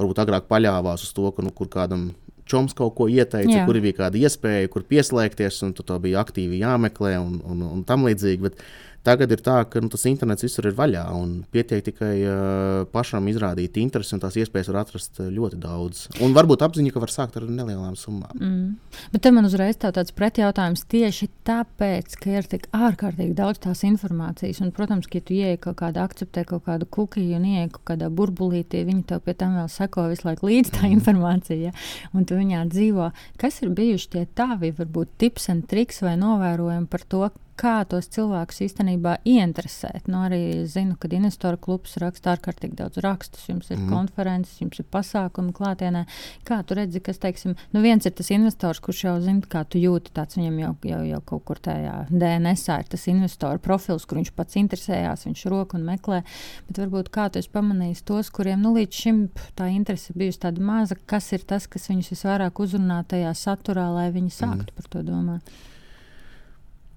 varbūt 0.00 0.22
agrāk 0.24 0.46
paļāvās 0.48 1.04
uz 1.04 1.12
to, 1.16 1.28
ka 1.36 1.44
nu, 1.44 1.52
kur 1.56 1.68
kādam 1.72 2.10
čoms 2.48 2.74
kaut 2.76 2.94
ko 2.98 3.08
ieteica, 3.10 3.52
Jā. 3.52 3.66
kur 3.68 3.78
bija 3.82 3.98
kāda 4.00 4.18
iespēja, 4.18 4.70
kur 4.72 4.86
pieslēgties, 4.88 5.60
un 5.66 5.74
to 5.78 5.98
bija 6.02 6.22
aktīvi 6.24 6.62
jāmeklē 6.62 7.14
un, 7.20 7.38
un, 7.46 7.62
un 7.68 7.84
tam 7.88 8.06
līdzīgi. 8.08 8.48
Bet 8.48 8.64
Tagad 9.02 9.32
ir 9.34 9.40
tā, 9.42 9.56
ka 9.66 9.80
nu, 9.82 9.88
tas 9.90 10.04
internets 10.06 10.44
visur 10.46 10.68
ir 10.68 10.76
vaļā 10.78 11.02
un 11.18 11.40
pietiek 11.50 11.82
tikai 11.88 12.12
uh, 12.22 12.84
pašam 12.92 13.26
izrādīt 13.32 13.80
interesi, 13.82 14.14
un 14.14 14.22
tās 14.22 14.36
iespējas 14.38 14.70
var 14.70 14.78
atrast 14.84 15.18
ļoti 15.26 15.58
daudz. 15.62 16.04
Un 16.22 16.36
varbūt 16.36 16.62
apziņa, 16.62 16.92
ka 16.94 17.02
var 17.02 17.10
sākt 17.10 17.40
ar 17.40 17.48
nelielām 17.50 17.96
summām. 17.98 18.30
Mm. 18.38 19.02
Bet 19.10 19.26
man 19.34 19.48
uzreiz 19.48 19.80
tā 19.82 19.90
tāds 19.96 20.14
pretjautājums 20.14 20.86
tieši 20.92 21.28
tāpēc, 21.48 22.14
ka 22.22 22.36
ir 22.38 22.48
tik 22.54 22.68
ārkārtīgi 22.76 23.34
daudz 23.38 23.64
tās 23.66 23.82
informācijas. 23.88 24.62
Un, 24.62 24.70
protams, 24.76 25.10
ka 25.10 25.18
ja 25.18 25.26
tu 25.26 25.34
ieej 25.34 25.58
kaut 25.66 25.80
kādā, 25.82 26.06
akceptē 26.06 26.46
kaut 26.46 26.68
kādu 26.70 26.86
kukiju 26.86 27.40
un 27.40 27.50
ieej 27.56 27.72
kaut 27.74 27.86
kādā 27.94 28.10
burbulītī, 28.12 28.84
viņi 28.86 29.06
tev 29.10 29.26
pie 29.26 29.34
tam 29.38 29.58
vēl 29.58 29.70
seko 29.72 30.06
visu 30.12 30.28
laiku 30.30 30.46
līdzi 30.46 30.76
tā 30.78 30.86
mm. 30.86 30.94
informācija, 31.00 31.72
ja? 31.72 31.76
un 32.14 32.28
tu 32.28 32.38
viņā 32.38 32.68
dzīvo. 32.70 33.10
Kas 33.40 33.64
ir 33.64 33.74
bijuši 33.74 34.12
tie 34.14 34.26
tavi, 34.38 34.70
varbūt 34.78 35.16
tips 35.18 35.50
un 35.50 35.66
triks 35.66 36.04
vai 36.06 36.14
novērojumi 36.20 36.90
par 36.92 37.10
to, 37.10 37.26
kā 37.62 37.74
tos 37.88 38.08
cilvēkus 38.12 38.60
īstenībā 38.66 39.18
ieinteresēt. 39.28 40.08
Nu, 40.10 40.24
arī 40.26 40.64
zinu, 40.70 40.96
ka 40.98 41.10
investoru 41.14 41.60
klubs 41.62 41.94
raksta 42.02 42.34
ārkārtīgi 42.34 42.78
daudz 42.80 42.98
rakstus, 43.04 43.44
jums 43.50 43.70
ir 43.70 43.78
mm. 43.78 43.92
konferences, 43.92 44.58
jums 44.62 44.80
ir 44.82 44.88
pasākumi 44.90 45.54
klātienē. 45.54 46.04
Kā 46.48 46.60
tu 46.66 46.76
redzi, 46.78 47.02
kas, 47.04 47.20
teiksim, 47.22 47.54
nu 47.74 47.84
viens 47.84 48.06
ir 48.08 48.14
tas 48.18 48.32
investors, 48.34 48.82
kurš 48.82 49.04
jau 49.06 49.16
zina, 49.22 49.46
kā 49.52 49.64
tu 49.68 49.80
jūti, 49.82 50.14
tāds 50.16 50.38
viņam 50.38 50.58
jau, 50.64 50.72
jau, 50.90 51.00
jau 51.12 51.22
kaut 51.32 51.46
kur 51.48 51.62
tajā 51.62 51.96
DNS 52.10 52.68
ir 52.74 52.92
tas 52.92 53.08
investoru 53.12 53.62
profils, 53.62 54.06
kur 54.08 54.18
viņš 54.18 54.32
pats 54.36 54.58
interesējās, 54.60 55.26
viņš 55.28 55.46
roku 55.52 55.78
un 55.78 55.86
meklē. 55.86 56.22
Bet 56.68 56.82
varbūt 56.82 57.12
kā 57.14 57.28
tu 57.30 57.42
esi 57.42 57.52
pamanījis 57.52 58.06
tos, 58.08 58.32
kuriem 58.34 58.62
nu, 58.64 58.74
līdz 58.78 59.02
šim 59.04 59.26
tā 59.58 59.70
interese 59.72 60.16
bijusi 60.18 60.42
tāda 60.46 60.62
maza, 60.64 60.98
kas 61.06 61.30
ir 61.36 61.46
tas, 61.46 61.68
kas 61.70 61.90
viņus 61.92 62.14
visvairāk 62.16 62.62
uzrunā 62.62 63.02
tajā 63.08 63.34
saturā, 63.38 63.86
lai 63.94 64.08
viņi 64.14 64.34
sāktu 64.34 64.72
mm. 64.72 64.78
par 64.78 64.90
to 64.90 65.06
domāt. 65.06 65.60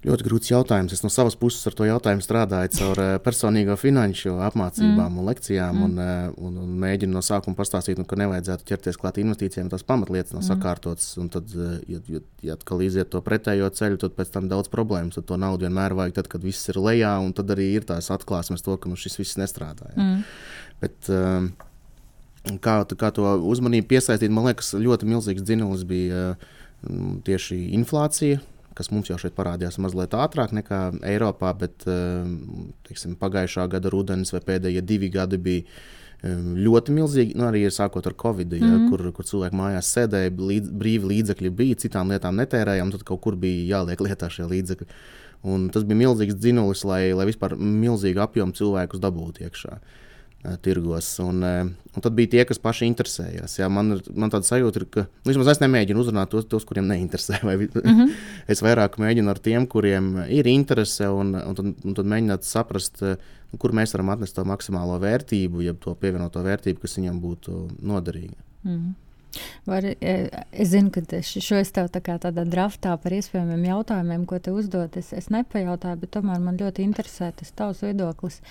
Ļoti 0.05 0.25
grūts 0.27 0.51
jautājums. 0.51 0.93
Es 0.93 1.01
no 1.01 1.09
savas 1.09 1.33
puses 1.39 1.65
ar 1.65 1.73
to 1.77 1.85
jautājumu 1.87 2.21
strādāju 2.21 2.71
caur 2.75 2.99
uh, 3.01 3.13
personīgo 3.25 3.73
finanšu 3.79 4.35
apmācībām 4.45 5.07
mm. 5.07 5.17
un 5.21 5.29
lekcijām, 5.31 5.79
mm. 5.79 5.85
un, 5.87 6.01
uh, 6.03 6.45
un, 6.45 6.59
un 6.61 6.75
mēģinu 6.83 7.15
no 7.15 7.23
sākuma 7.25 7.57
pastāstīt, 7.57 7.97
nu, 7.97 8.05
ka 8.09 8.19
nevajadzētu 8.21 8.67
ķerties 8.69 8.99
klāt 9.01 9.17
investīcijām, 9.23 9.71
tās 9.71 9.85
pamatlietas 9.87 10.35
nav 10.35 10.43
mm. 10.43 10.49
sakārtotas. 10.51 11.09
Tad, 11.33 11.57
uh, 11.57 11.75
ja, 11.89 12.03
ja, 12.11 12.21
ja 12.45 12.57
atkal 12.59 12.85
iziet 12.85 13.09
to 13.15 13.23
pretējo 13.25 13.71
ceļu, 13.73 13.99
tad 14.05 14.17
pēc 14.19 14.33
tam 14.35 14.49
daudz 14.51 14.69
problēmas. 14.73 15.17
Tad 15.17 15.29
to 15.31 15.41
naudu 15.41 15.65
vienmēr 15.65 15.97
vajag, 15.97 16.19
tad, 16.19 16.29
kad 16.35 16.45
viss 16.45 16.69
ir 16.69 16.81
lejā, 16.85 17.15
un 17.25 17.33
tad 17.33 17.55
arī 17.55 17.71
ir 17.79 17.89
tās 17.89 18.11
atklāsmes 18.13 18.65
to, 18.65 18.77
ka 18.77 18.91
nu, 18.91 18.99
šis 18.99 19.17
viss 19.23 19.41
nestrādā. 19.41 19.89
Ja. 19.95 20.01
Mm. 20.03 20.25
Bet, 20.85 20.97
uh, 21.09 22.57
kā, 22.61 22.81
kā 22.93 23.15
to 23.15 23.39
uzmanību 23.41 23.89
piesaistīt, 23.95 24.33
man 24.33 24.51
liekas, 24.51 24.75
ļoti 24.77 25.09
milzīgs 25.09 25.47
dzinulis 25.47 25.87
bija 25.89 26.35
tieši 27.25 27.63
inflācija 27.73 28.43
kas 28.75 28.91
mums 28.91 29.09
jau 29.11 29.17
šeit 29.21 29.35
parādījās 29.37 29.79
mazliet 29.81 30.15
ātrāk 30.17 30.53
nekā 30.55 30.79
Eiropā, 31.07 31.51
bet 31.59 31.85
eh, 31.89 32.25
teiksim, 32.87 33.17
pagājušā 33.21 33.67
gada 33.71 33.91
rudenis 33.93 34.33
vai 34.35 34.43
pēdējie 34.45 34.83
divi 34.85 35.09
gadi 35.13 35.39
bija 35.41 35.65
eh, 35.65 36.39
ļoti 36.67 36.95
milzīgi. 36.95 37.35
Nu, 37.39 37.47
arī 37.49 37.65
sākot 37.71 38.07
ar 38.09 38.17
Covid, 38.21 38.55
ja, 38.59 38.63
mm 38.63 38.87
kur, 38.91 39.05
kur 39.15 39.27
cilvēki 39.27 39.59
mājās 39.59 39.91
sēdēja, 39.97 40.33
līdz, 40.51 40.73
brīvi 40.81 41.11
līdzekļi 41.13 41.53
bija, 41.61 41.81
citām 41.85 42.13
lietām 42.13 42.37
netērējām, 42.41 42.93
tad 42.95 43.05
kaut 43.07 43.23
kur 43.25 43.39
bija 43.39 43.77
jāliek 43.77 44.03
lietā 44.05 44.31
šie 44.31 44.47
līdzekļi. 44.51 44.89
Un 45.45 45.69
tas 45.69 45.83
bija 45.85 45.99
milzīgs 45.99 46.37
dzinulis, 46.41 46.81
lai, 46.89 47.03
lai 47.13 47.27
vispār 47.29 47.53
milzīgu 47.59 48.23
apjomu 48.23 48.55
cilvēkus 48.57 49.01
dabūtu 49.03 49.45
iekšā. 49.45 49.75
Uh, 49.77 50.04
tirgos. 50.65 51.07
Un, 51.23 51.43
un 51.45 52.03
tad 52.03 52.15
bija 52.17 52.31
tie, 52.33 52.43
kas 52.49 52.59
paši 52.61 52.89
interesējās. 52.89 53.57
Jā, 53.59 53.69
man, 53.71 53.97
man 54.13 54.33
tāda 54.33 54.47
sajūta 54.47 54.81
ir, 54.81 54.87
ka 54.91 55.05
nu, 55.25 55.35
es 55.51 55.61
nemēģinu 55.63 56.01
uzrunāt 56.01 56.31
tos, 56.33 56.47
tos 56.51 56.67
kuriem 56.67 56.89
neinteresē. 56.91 57.41
Vai, 57.47 57.57
mm 57.57 57.85
-hmm. 57.85 58.11
es 58.47 58.63
vairāk 58.65 58.99
mēģinu 59.01 59.31
ar 59.31 59.39
tiem, 59.39 59.67
kuriem 59.67 60.25
ir 60.29 60.47
interese, 60.47 61.07
un, 61.09 61.35
un, 61.35 61.55
tad, 61.55 61.71
un 61.83 61.93
tad 61.93 62.05
mēģināt 62.05 62.43
saprast, 62.47 63.03
kur 63.57 63.71
mēs 63.71 63.93
varam 63.95 64.09
atnest 64.09 64.35
to 64.35 64.43
maksimālo 64.43 64.99
vērtību, 64.99 65.63
jeb 65.63 65.79
to 65.79 65.95
pievienoto 65.95 66.43
vērtību, 66.43 66.81
kas 66.81 66.97
viņam 66.97 67.21
būtu 67.21 67.67
noderīga. 67.81 68.37
Mm 68.63 68.77
-hmm. 68.77 69.04
Var, 69.65 69.89
e, 69.99 70.15
es 70.51 70.71
zinu, 70.73 70.91
ka 70.93 71.21
šo 71.25 71.59
es 71.61 71.73
tev 71.75 71.89
tā 71.93 72.01
tādā 72.05 72.45
draftā 72.45 72.95
par 73.01 73.17
iespējamiem 73.17 73.67
jautājumiem, 73.71 74.25
ko 74.29 74.39
te 74.39 74.53
uzdot, 74.55 74.97
es, 74.99 75.11
es 75.15 75.31
nepajautāju, 75.33 76.01
bet 76.03 76.15
tomēr 76.17 76.41
man 76.43 76.59
ļoti 76.61 76.85
interesē 76.85 77.31
tas 77.35 77.53
tavs 77.55 77.85
viedoklis. 77.85 78.41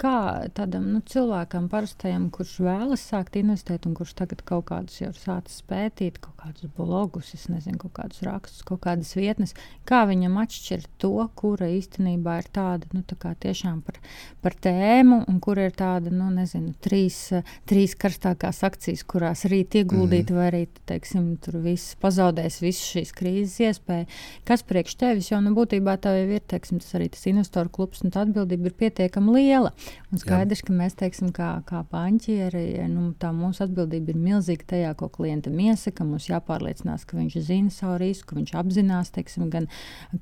Kā 0.00 0.48
tādam 0.56 0.86
nu, 0.94 1.02
cilvēkam, 1.04 1.66
parastajam, 1.68 2.30
kurš 2.32 2.54
vēlas 2.64 3.02
sākt 3.04 3.34
investēt, 3.36 3.84
un 3.84 3.92
kurš 3.98 4.14
tagad 4.16 4.40
kaut 4.48 4.70
kādus 4.70 4.96
jau 5.02 5.10
sācis 5.12 5.58
pētīt, 5.68 6.16
kaut 6.24 6.38
kādus 6.40 6.70
blogus, 6.72 7.34
nezinu, 7.52 7.76
kaut 7.82 7.92
kādus 7.98 8.22
rakstus, 8.24 8.62
kaut 8.64 8.80
kādas 8.86 9.10
vietnes, 9.18 9.52
kā 9.84 10.06
viņam 10.08 10.38
atšķirt 10.40 10.88
to, 11.04 11.12
kura 11.36 11.68
īstenībā 11.74 12.38
ir 12.40 12.48
tāda 12.48 12.88
nu, 12.96 13.02
tā 13.04 13.34
tiešām 13.44 13.82
par, 13.84 14.00
par 14.40 14.56
tēmu, 14.56 15.20
un 15.28 15.42
kur 15.44 15.60
ir 15.60 15.76
tāda, 15.76 16.08
nu, 16.08 16.30
nezinu, 16.32 16.72
trīs, 16.80 17.20
trīs 17.68 17.92
karstākās 18.00 18.62
akcijas, 18.70 19.04
kurās 19.04 19.44
rīt 19.52 19.76
ieguldīt 19.82 20.29
krīt, 20.30 20.36
vai 20.36 20.48
arī 20.50 20.66
teiksim, 20.86 21.36
tur 21.42 21.60
viss 21.62 21.96
pazaudēs 22.00 22.60
visas 22.62 22.84
šīs 22.90 23.12
krīzes 23.14 23.58
iespēja. 23.60 24.06
Kas 24.44 24.62
priekš 24.62 24.96
tevis, 24.96 25.30
jo 25.30 25.40
nu, 25.40 25.52
būtībā 25.54 25.98
tā 26.00 26.14
jau 26.16 26.28
ir 26.30 26.40
teiksim, 26.46 26.80
tas 26.80 26.94
arī 26.94 27.10
tas 27.10 27.26
investoru 27.26 27.70
klubs, 27.70 28.02
un 28.04 28.10
tā 28.10 28.24
atbildība 28.24 28.70
ir 28.70 28.76
pietiekami 28.78 29.34
liela. 29.34 29.72
Un 30.12 30.18
skaidrs, 30.18 30.62
Jā. 30.62 30.66
ka 30.66 30.72
mēs, 30.74 30.96
teiksim, 30.98 31.32
kā, 31.32 31.62
kā 31.66 31.84
banķieri, 31.90 32.86
nu, 32.90 33.12
tā 33.18 33.32
mūsu 33.34 33.64
atbildība 33.66 34.12
ir 34.12 34.20
milzīga 34.20 34.66
tajā, 34.74 34.94
ko 34.98 35.08
klientam 35.08 35.58
iesaka. 35.58 36.06
Mums 36.06 36.28
jāpārliecinās, 36.30 37.06
ka 37.06 37.18
viņš 37.18 37.38
zina 37.46 37.70
savu 37.74 37.98
risku, 38.02 38.38
viņš 38.38 38.54
apzinās 38.60 39.12
teiksim, 39.14 39.48
gan, 39.50 39.68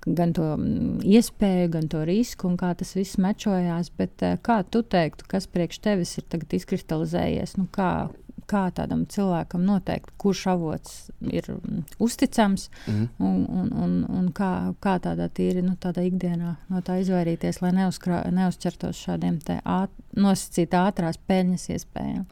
gan 0.06 0.34
to 0.36 0.54
mm, 0.56 1.02
iespēju, 1.08 1.72
gan 1.76 1.88
to 1.88 2.04
risku, 2.08 2.48
un 2.48 2.58
kā 2.60 2.74
tas 2.78 2.94
viss 2.96 3.20
mečojās. 3.20 3.92
Bet 3.98 4.24
eh, 4.26 4.38
kā 4.42 4.60
tu 4.68 4.82
teiktu, 4.84 5.28
kas 5.28 5.48
priekš 5.50 5.82
tevis 5.84 6.16
ir 6.20 6.28
izkristalizējies? 6.58 7.56
Nu, 7.58 7.66
kā, 7.72 8.08
kā 8.48 8.64
tādam 8.74 9.04
cilvēkam 9.10 9.64
noteikt, 9.66 10.12
kurš 10.20 10.44
avots 10.54 10.94
ir 11.28 11.48
mm, 11.52 11.84
uzticams 12.04 12.68
mm 12.86 13.06
un, 13.18 13.42
un, 13.48 13.68
un, 13.84 13.96
un 14.18 14.28
kā, 14.34 14.50
kā 14.82 14.96
tādā 15.02 15.28
tīri 15.34 15.62
nu, 15.64 15.74
tādā 15.80 16.04
ikdienā 16.06 16.54
no 16.70 16.80
tā 16.84 16.98
izvairīties, 17.02 17.60
lai 17.64 17.72
neuzkrā, 17.76 18.22
neuzķertos 18.34 19.00
šādiem 19.06 19.40
āt, 19.64 19.92
nosacīt 20.16 20.76
ātrās 20.78 21.18
peļņas 21.28 21.68
iespējām. 21.74 22.24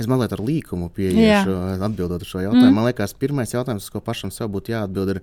Es 0.00 0.08
mazliet 0.10 0.32
ar 0.34 0.42
līkumu 0.42 0.88
pieeju 0.94 1.56
atbildot 1.78 2.24
uz 2.24 2.30
šo 2.30 2.42
jautājumu. 2.42 2.70
Mm. 2.72 2.78
Man 2.78 2.88
liekas, 2.88 3.14
pirmais 3.18 3.54
jautājums, 3.54 3.86
ko 3.94 4.02
pašam 4.02 4.32
sev 4.34 4.50
būtu 4.54 4.74
jāatbild, 4.74 5.14
ir, 5.14 5.20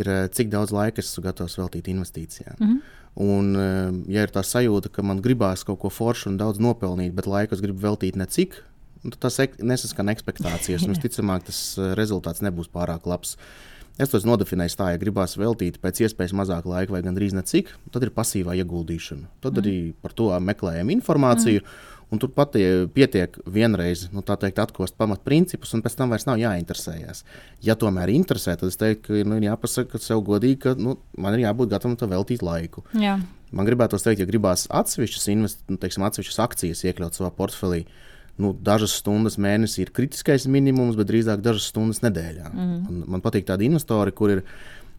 ir 0.00 0.12
eh, 0.12 0.22
cik 0.32 0.48
daudz 0.52 0.72
laika 0.72 1.02
es 1.02 1.10
esmu 1.10 1.26
gatavs 1.26 1.58
veltīt 1.60 1.90
investīcijām. 1.92 2.56
Mm. 2.56 2.78
Un, 3.26 3.50
eh, 3.60 3.90
ja 4.16 4.24
ir 4.24 4.32
tā 4.32 4.44
sajūta, 4.44 4.92
ka 4.92 5.04
man 5.04 5.20
gribās 5.24 5.66
kaut 5.68 5.82
ko 5.84 5.92
foršu 5.92 6.32
un 6.32 6.40
daudz 6.40 6.62
nopelnīt, 6.64 7.12
bet 7.16 7.28
laiku 7.28 7.56
es 7.56 7.64
gribu 7.64 7.84
veltīt 7.84 8.16
necik, 8.16 8.56
tas 9.14 9.38
ek, 9.42 9.56
nesaskan 9.62 10.12
expectācijas. 10.12 10.86
Visticamāk, 10.92 11.46
tas 11.48 11.62
eh, 11.78 11.94
rezultāts 11.98 12.44
nebūs 12.44 12.70
pārāk 12.72 13.08
labs. 13.08 13.36
Es 13.96 14.12
to 14.12 14.20
nodefinēju 14.28 14.76
tā, 14.76 14.90
ja 14.92 15.00
gribās 15.00 15.38
veltīt 15.40 15.78
pēc 15.80 16.02
iespējas 16.04 16.34
mazāk 16.36 16.66
laika 16.68 16.92
vai 16.92 17.00
gandrīz 17.04 17.32
necik, 17.32 17.70
tad 17.94 18.04
ir 18.04 18.12
pasīvā 18.12 18.58
ieguldīšana. 18.60 19.30
Tad 19.40 19.56
mm. 19.56 19.62
arī 19.62 19.76
par 20.04 20.12
to 20.16 20.28
meklējam 20.44 20.92
informāciju. 20.98 21.62
Mm. 21.64 21.92
Un 22.14 22.20
tur 22.22 22.30
pat 22.30 22.52
pietiek 22.94 23.34
vienreiz 23.50 24.04
nu, 24.14 24.22
teikt, 24.22 24.60
atkost 24.62 24.94
pamatprincipus, 25.00 25.72
un 25.74 25.80
pēc 25.82 25.96
tam 25.98 26.12
vairs 26.12 26.28
nav 26.28 26.38
jāinteresējas. 26.38 27.24
Ja 27.66 27.74
tomēr 27.74 28.12
interesē, 28.12 28.54
tad 28.60 28.70
es 28.70 28.78
teiktu, 28.78 29.08
ka 29.08 29.26
nu, 29.26 29.40
jāpasaka 29.42 29.98
sev 29.98 30.22
godīgi, 30.28 30.60
ka 30.68 30.76
nu, 30.78 31.00
man 31.18 31.34
ir 31.34 31.48
jābūt 31.48 31.72
gatavam 31.72 31.96
tam 31.98 32.12
veltīt 32.12 32.46
laiku. 32.46 32.84
Jā. 32.94 33.16
Man 33.50 33.66
gribētu 33.66 33.98
teikt, 33.98 34.22
ja 34.22 34.28
gribās 34.28 34.68
atsevišķas, 34.70 35.26
invest, 35.34 35.64
nu, 35.66 35.80
teiksim, 35.82 36.06
atsevišķas 36.06 36.44
akcijas 36.46 36.84
iekļaut 36.86 37.18
savā 37.18 37.32
portfelī, 37.34 37.82
uh, 37.82 38.15
nu, 38.42 38.52
dažas 38.68 38.96
stundas 39.00 39.38
mēnesī 39.40 39.86
ir 39.86 39.92
kritiskais 39.96 40.48
minimums, 40.50 40.96
bet 40.98 41.08
drīzāk 41.10 41.44
dažas 41.44 41.70
stundas 41.72 42.02
nedēļā. 42.04 42.50
Mm. 42.52 42.80
Un 42.90 43.04
man 43.16 43.24
patīk 43.24 43.48
tādi 43.48 43.70
investori, 43.70 44.14
kur 44.16 44.38
ir. 44.38 44.48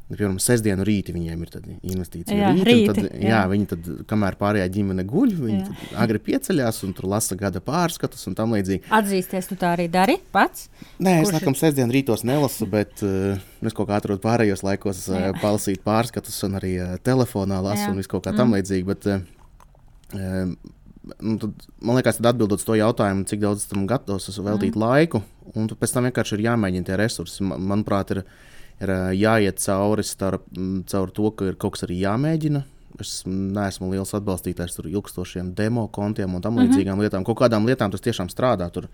Piemēram, 0.08 0.38
sestdienu 0.39 0.86
rītī 0.88 1.12
viņiem 1.12 1.41
ir 1.44 1.50
investīcija. 1.91 2.36
Jā, 2.39 2.51
rīti, 2.56 2.63
rīti, 2.70 2.86
tad, 2.96 3.08
jā. 3.20 3.27
jā, 3.27 3.39
viņi 3.51 3.65
tad, 3.67 3.88
kamēr 4.08 4.38
pārējā 4.39 4.67
ģimene 4.72 5.03
guļ, 5.03 5.34
viņi 5.41 5.89
agri 6.00 6.22
pieceļās 6.29 6.79
un 6.88 6.94
tur 6.96 7.10
lasa 7.12 7.36
gada 7.36 7.60
pārskatus 7.60 8.24
un 8.32 8.38
tam 8.38 8.56
līdzīgi. 8.56 8.88
Atzīsties, 8.96 9.50
tu 9.50 9.58
tā 9.60 9.74
arī 9.75 9.89
dari 9.91 10.15
pats? 10.32 10.70
Nē, 11.03 11.17
es 11.25 11.34
nākamā 11.36 11.60
sestdienu 11.60 11.91
rītos 11.91 12.24
nelasu, 12.24 12.70
bet 12.72 13.03
uh, 13.03 13.36
es 13.60 13.75
kaut 13.75 13.89
kā 13.91 14.00
atrodu 14.00 14.24
pārējos 14.24 14.63
laikos 14.63 15.03
uh, 15.12 15.27
palasīt 15.44 15.84
pārskatus 15.84 16.39
un 16.48 16.56
arī 16.62 16.77
uh, 16.79 16.96
telefonā 17.03 17.60
lasu 17.67 17.89
jā. 17.89 17.91
un 17.91 18.00
visu 18.00 18.15
kaut 18.15 18.29
kā 18.29 18.32
mm. 18.32 18.39
tam 18.39 18.56
līdzīgi. 18.56 18.88
Bet, 18.88 19.12
uh, 19.12 20.56
nu, 21.22 21.38
tad, 21.42 21.66
man 21.82 21.98
liekas, 22.00 22.20
tad 22.20 22.32
atbildot 22.34 22.64
to 22.66 22.78
jautājumu, 22.78 23.26
cik 23.30 23.42
daudz 23.44 23.66
tam 23.70 23.88
gatavs 23.90 24.30
esmu 24.32 24.46
veltīt 24.48 24.76
mm. 24.76 24.84
laiku, 24.84 25.22
un 25.56 25.70
pēc 25.72 25.94
tam 25.96 26.08
vienkārši 26.08 26.38
ir 26.38 26.46
jāmēģina 26.48 26.90
tie 26.90 26.98
resursi. 27.00 27.46
Manuprāt, 27.46 28.16
ir, 28.16 28.24
ir 28.84 28.94
jāiet 29.18 29.62
cauri 29.64 30.06
starp, 30.08 30.48
caur 30.92 31.14
to, 31.14 31.32
ka 31.38 31.52
ir 31.52 31.60
kaut 31.62 31.78
kas 31.78 31.88
arī 31.88 32.02
jāmēģina. 32.04 32.64
Es 33.02 33.22
neesmu 33.30 33.92
liels 33.92 34.16
atbalstītājs 34.18 34.80
ilgstošiem 34.82 35.52
demo 35.58 35.86
kontiem 35.94 36.34
un 36.34 36.42
tam 36.42 36.56
mhm. 36.58 36.66
līdzīgām 36.66 36.96
mm 36.96 37.00
-hmm. 37.00 37.10
lietām. 37.10 37.26
Kaut 37.28 37.40
kādām 37.42 37.68
lietām 37.70 37.92
tas 37.94 38.02
tiešām 38.02 38.32
strādā. 38.34 38.72
Tur 38.74 38.88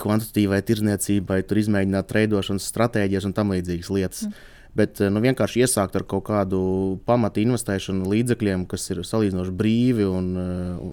kvantitīvai 0.00 0.62
tirdzniecībai, 0.64 1.42
tur 1.46 1.60
izmēģināt 1.60 2.08
treidošanas 2.08 2.66
stratēģijas 2.72 3.26
un 3.28 3.32
tam 3.36 3.52
līdzīgas 3.52 3.90
lietas. 3.90 4.22
Mm. 4.26 4.32
Bet 4.78 5.00
nu, 5.10 5.22
vienkārši 5.24 5.64
iesākt 5.64 5.96
ar 5.98 6.04
kaut 6.08 6.28
kādu 6.28 6.60
pamatu 7.08 7.42
investēšanu 7.42 8.10
līdzekļiem, 8.12 8.66
kas 8.70 8.86
ir 8.92 9.02
salīdzinoši 9.06 9.54
brīvi 9.58 10.06
un, 10.06 10.28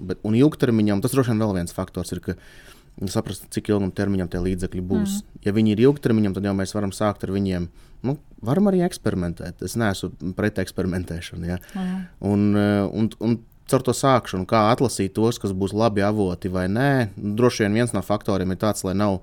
bet, 0.10 0.24
un 0.26 0.38
ilgtermiņam, 0.40 1.04
tas 1.04 1.14
droši 1.14 1.34
vien 1.34 1.44
vēl 1.46 1.60
viens 1.60 1.76
faktors 1.76 2.16
ir. 2.16 2.24
Saprast, 3.14 3.44
cik 3.54 3.68
ilgam 3.70 3.92
termiņam 3.94 4.32
tie 4.34 4.40
līdzekļi 4.42 4.82
būs. 4.90 5.20
Mm. 5.20 5.42
Ja 5.46 5.52
viņi 5.54 5.76
ir 5.76 5.84
ilgtermiņam, 5.84 6.34
tad 6.34 6.48
jau 6.50 6.54
mēs 6.58 6.74
varam 6.74 6.90
sākt 6.96 7.28
ar 7.28 7.34
viņiem. 7.36 7.68
Nu, 8.08 8.16
varam 8.42 8.72
arī 8.72 8.82
eksperimentēt. 8.88 9.62
Es 9.66 9.76
neesmu 9.78 10.34
pret 10.38 10.58
eksperimentēšanu. 10.64 11.46
Ja? 11.46 11.60
Mm. 11.78 12.00
Un, 12.26 12.48
un, 12.58 13.12
un 13.22 13.38
caur 13.70 13.84
to 13.86 13.94
sākšanu, 13.96 14.48
kā 14.50 14.64
atlasīt 14.72 15.14
tos, 15.18 15.38
kas 15.42 15.54
būs 15.54 15.76
labi 15.78 16.02
avoti 16.06 16.52
vai 16.52 16.66
nē. 16.72 16.90
Droši 17.16 17.66
vien 17.66 17.82
viens 17.82 17.94
no 17.94 18.04
faktoriem 18.06 18.56
ir 18.56 18.62
tāds, 18.62 18.86
lai 18.88 18.96
nav 18.98 19.20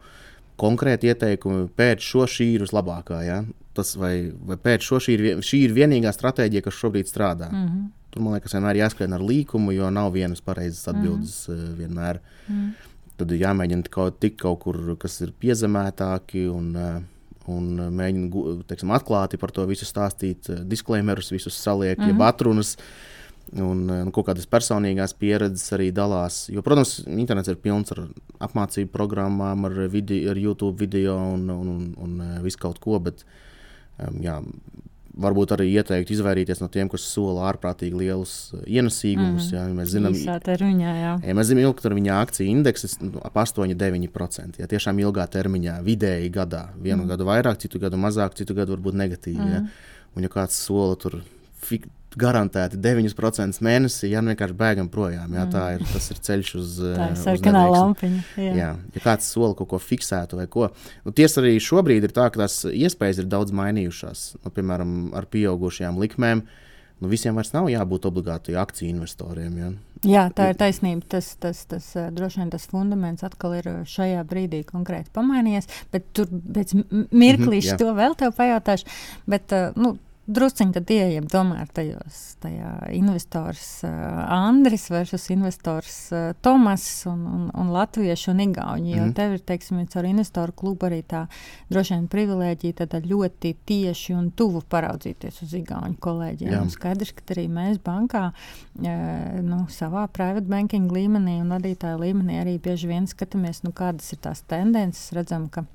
konkrēti 0.61 1.11
ieteikumi 1.11 1.69
pēc 1.77 2.05
šo 2.05 2.29
šī 2.31 2.55
ir 2.55 2.65
vislabākā. 2.67 3.21
Ja? 3.27 3.43
Tas 3.75 3.95
vai, 3.99 4.31
vai 4.47 4.57
pēc 4.61 4.87
šo 4.87 5.01
šī 5.03 5.17
ir, 5.17 5.27
šī 5.45 5.65
ir 5.67 5.77
vienīgā 5.77 6.13
stratēģija, 6.15 6.65
kas 6.67 6.79
šobrīd 6.79 7.11
strādā. 7.11 7.51
Mm 7.51 7.65
-hmm. 7.67 7.87
Tur 8.15 8.23
man 8.23 8.37
liekas, 8.37 8.55
vienmēr 8.55 8.79
jāskrien 8.79 9.15
ar 9.15 9.21
līkumu, 9.21 9.73
jo 9.75 9.91
nav 9.91 10.13
vienas 10.15 10.41
pareizas 10.41 10.89
atbildes 10.89 11.49
mm 11.49 11.55
-hmm. 11.55 11.75
vienmēr. 11.79 12.21
Mm 12.49 12.55
-hmm. 12.55 12.93
Tad 13.17 13.31
jāmēģina 13.31 13.89
kaut, 13.91 14.21
tik 14.21 14.37
kaut 14.37 14.61
kur, 14.61 14.97
kas 14.99 15.21
ir 15.21 15.33
piezemētāki 15.41 16.49
un, 16.51 16.77
eh, 16.77 17.03
un 17.47 17.77
mēģina 17.77 18.63
teiksim, 18.67 18.91
atklāti 18.91 19.39
par 19.39 19.51
to 19.51 19.67
visu 19.67 19.85
stāstīt, 19.85 20.51
eh, 20.51 20.65
disklaimerus 20.65 21.31
visus 21.31 21.55
saliek, 21.55 21.99
mm 21.99 22.05
-hmm. 22.05 22.09
jeb 22.09 22.23
atrunas. 22.23 22.77
Un, 23.55 23.85
un 23.93 24.11
kaut 24.15 24.27
kādas 24.31 24.49
personīgās 24.51 25.13
pieredzes 25.21 25.75
arī 25.77 25.91
dalās. 25.95 26.47
Jo, 26.51 26.63
protams, 26.67 26.97
internets 27.07 27.53
ir 27.53 27.61
pilns 27.63 27.93
ar 27.95 28.07
apmācību 28.43 28.91
programmām, 28.95 29.69
ar, 29.69 29.77
video, 29.93 30.33
ar 30.33 30.41
YouTube 30.41 30.81
video 30.81 31.15
un, 31.37 31.45
un, 31.53 31.69
un, 31.77 31.85
un 32.07 32.43
visu 32.43 32.59
kaut 32.65 32.81
ko. 32.83 32.99
Bet, 33.05 33.23
um, 34.01 34.19
jā, 34.25 34.41
varbūt 35.21 35.55
arī 35.55 35.69
ieteikt 35.71 36.11
izvairīties 36.17 36.63
no 36.63 36.69
tiem, 36.73 36.89
kas 36.91 37.05
sola 37.07 37.47
ārprātīgi 37.53 38.01
lielus 38.01 38.35
uh, 38.57 38.65
ienesīgumus. 38.67 39.51
Mm. 39.51 39.55
Jā, 39.55 39.65
mēs 39.79 39.93
zinām, 39.93 40.19
termiņā, 40.49 40.95
jā. 40.99 41.13
Ja 41.29 41.37
mēs 41.39 41.51
zinām, 41.53 41.69
ilgtermiņā 41.69 42.19
akciju 42.25 42.51
indeksis 42.57 42.99
nu, 43.05 43.13
ap 43.23 43.39
8-9%. 43.45 44.63
Ja 44.63 44.71
tiešām 44.71 44.99
ilgā 45.05 45.29
termiņā, 45.31 45.79
vidēji 45.87 46.33
gadā, 46.35 46.67
vienu 46.75 47.05
mm. 47.05 47.13
gadu 47.13 47.29
vairāk, 47.29 47.61
citu 47.63 47.83
gadu 47.83 48.01
mazāk, 48.01 48.35
citu 48.41 48.57
gadu 48.59 48.75
varbūt 48.75 48.99
negatīvi. 49.05 49.45
Mm. 49.45 49.55
Ja? 49.55 50.01
Un 50.15 50.27
ja 50.27 50.33
kāds 50.33 50.59
sola 50.67 50.99
tur 50.99 51.21
fik, 51.65 51.87
garantēti 52.21 52.79
9% 52.81 53.63
mēnesī, 53.65 54.11
ja 54.13 54.23
nu 54.23 54.33
vienkārši 54.33 54.57
bēgam 54.59 54.91
projām. 54.93 55.35
Jā, 55.37 55.45
tā 55.53 55.65
ir, 55.77 55.85
tas 55.93 56.11
ir 56.13 56.21
ceļš 56.29 56.53
uz 56.61 56.75
sarkanā 57.25 57.65
lampiņa. 57.73 58.25
Jā. 58.41 58.53
jā, 58.59 58.69
ja 58.97 59.05
kāds 59.05 59.31
sola 59.31 59.55
kaut 59.59 59.73
ko 59.73 59.81
fiksētu 59.83 60.41
vai 60.41 60.49
ko. 60.51 60.71
Nu, 61.07 61.15
tiesa 61.17 61.43
arī 61.43 61.57
šobrīd 61.63 62.09
ir 62.09 62.15
tā, 62.15 62.29
ka 62.31 62.45
tās 62.45 62.61
iespējas 62.71 63.23
ir 63.23 63.31
daudz 63.33 63.55
mainījušās. 63.57 64.27
Nu, 64.45 64.53
piemēram, 64.55 64.95
ar 65.19 65.29
pieaugušajām 65.33 65.99
likmēm. 66.05 66.45
Nu, 67.03 67.11
visiem 67.11 67.37
vairs 67.37 67.51
nav 67.53 67.67
jābūt 67.69 68.07
obligāti 68.09 68.55
akciju 68.57 68.95
investoriem. 68.95 69.59
Ja? 69.59 69.73
Jā, 70.05 70.25
tā 70.37 70.51
ir 70.53 70.59
taisnība. 70.61 71.05
Tas, 71.17 71.33
tas, 71.41 71.65
tas, 71.69 71.91
droši 72.15 72.43
vien 72.43 72.53
tas 72.53 72.67
fundaments 72.71 73.27
atkal 73.27 73.57
ir 73.59 73.71
šajā 73.91 74.23
brīdī 74.29 74.63
konkrēti 74.69 75.13
pamainījies. 75.17 75.69
Bet 75.93 76.07
tur 76.17 76.31
pēc 76.31 76.77
mirklīša 76.79 77.75
mm 77.75 77.77
-hmm, 77.77 77.83
to 77.83 77.95
vēl 77.99 78.17
te 78.21 78.31
pajautāšu. 78.39 78.91
Bet, 79.27 79.55
nu, 79.77 79.97
drusciņi 80.27 80.75
tad 80.77 80.91
ieejam 80.91 81.27
tomēr 81.31 81.69
tajos, 81.75 82.21
investors 82.95 83.85
Andris 83.85 84.87
versus 84.93 85.27
investors 85.35 85.99
Tomas 86.45 86.87
un, 87.11 87.25
un, 87.29 87.45
un 87.53 87.73
latviešu 87.75 88.33
un 88.33 88.45
igauņu, 88.49 88.91
jo 88.95 89.03
mm 89.03 89.13
tev 89.15 89.37
ir, 89.37 89.43
teiksim, 89.47 89.83
caur 89.93 90.07
investoru 90.09 90.53
klubu 90.57 90.89
arī 90.89 91.03
tā 91.07 91.27
droši 91.71 91.95
vien 91.95 92.07
privilēģija 92.11 93.03
ļoti 93.05 93.53
tieši 93.69 94.17
un 94.17 94.31
tuvu 94.35 94.63
paraudzīties 94.71 95.43
uz 95.45 95.55
igauņu 95.61 95.99
kolēģiem. 96.03 96.57
Un 96.63 96.73
skaidrs, 96.73 97.13
ka 97.15 97.27
arī 97.37 97.47
mēs 97.53 97.79
bankā, 97.85 98.25
nu, 98.81 99.61
savā 99.71 100.07
private 100.09 100.49
banking 100.51 100.91
līmenī 100.91 101.41
un 101.43 101.55
vadītāju 101.55 102.01
līmenī 102.01 102.41
arī 102.41 102.59
bieži 102.59 102.91
vien 102.91 103.07
skatāmies, 103.11 103.63
nu, 103.63 103.75
kādas 103.77 104.11
ir 104.17 104.23
tās 104.25 104.43
tendences, 104.51 105.13
redzam, 105.15 105.49
ka 105.53 105.67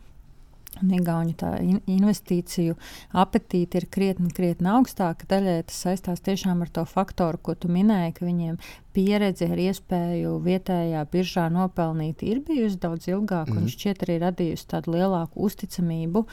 Igauni 0.80 1.34
tā 1.36 1.58
in 1.60 1.80
investīciju 1.92 2.76
apetīte 3.20 3.82
ir 3.82 3.88
krietni, 3.92 4.30
krietni 4.32 4.70
augstāka. 4.72 5.28
Daļai 5.28 5.58
tas 5.68 5.80
saistās 5.84 6.24
tiešām 6.24 6.62
ar 6.64 6.72
to 6.72 6.86
faktoru, 6.88 7.42
ko 7.44 7.56
tu 7.60 7.72
minēji, 7.74 8.14
ka 8.16 8.28
viņiem 8.28 8.60
pieredze 8.96 9.50
ar 9.52 9.60
iespēju 9.60 10.38
vietējā 10.46 11.04
biržā 11.12 11.48
nopelnīt 11.52 12.24
ir 12.24 12.40
bijusi 12.48 12.80
daudz 12.82 13.10
ilgāka, 13.12 13.52
mm. 13.52 13.58
un 13.58 13.66
mhm. 13.68 13.74
šķiet 13.76 14.06
arī 14.06 14.20
radījusi 14.24 14.70
tādu 14.72 14.96
lielāku 14.96 15.44
uzticamību 15.50 16.26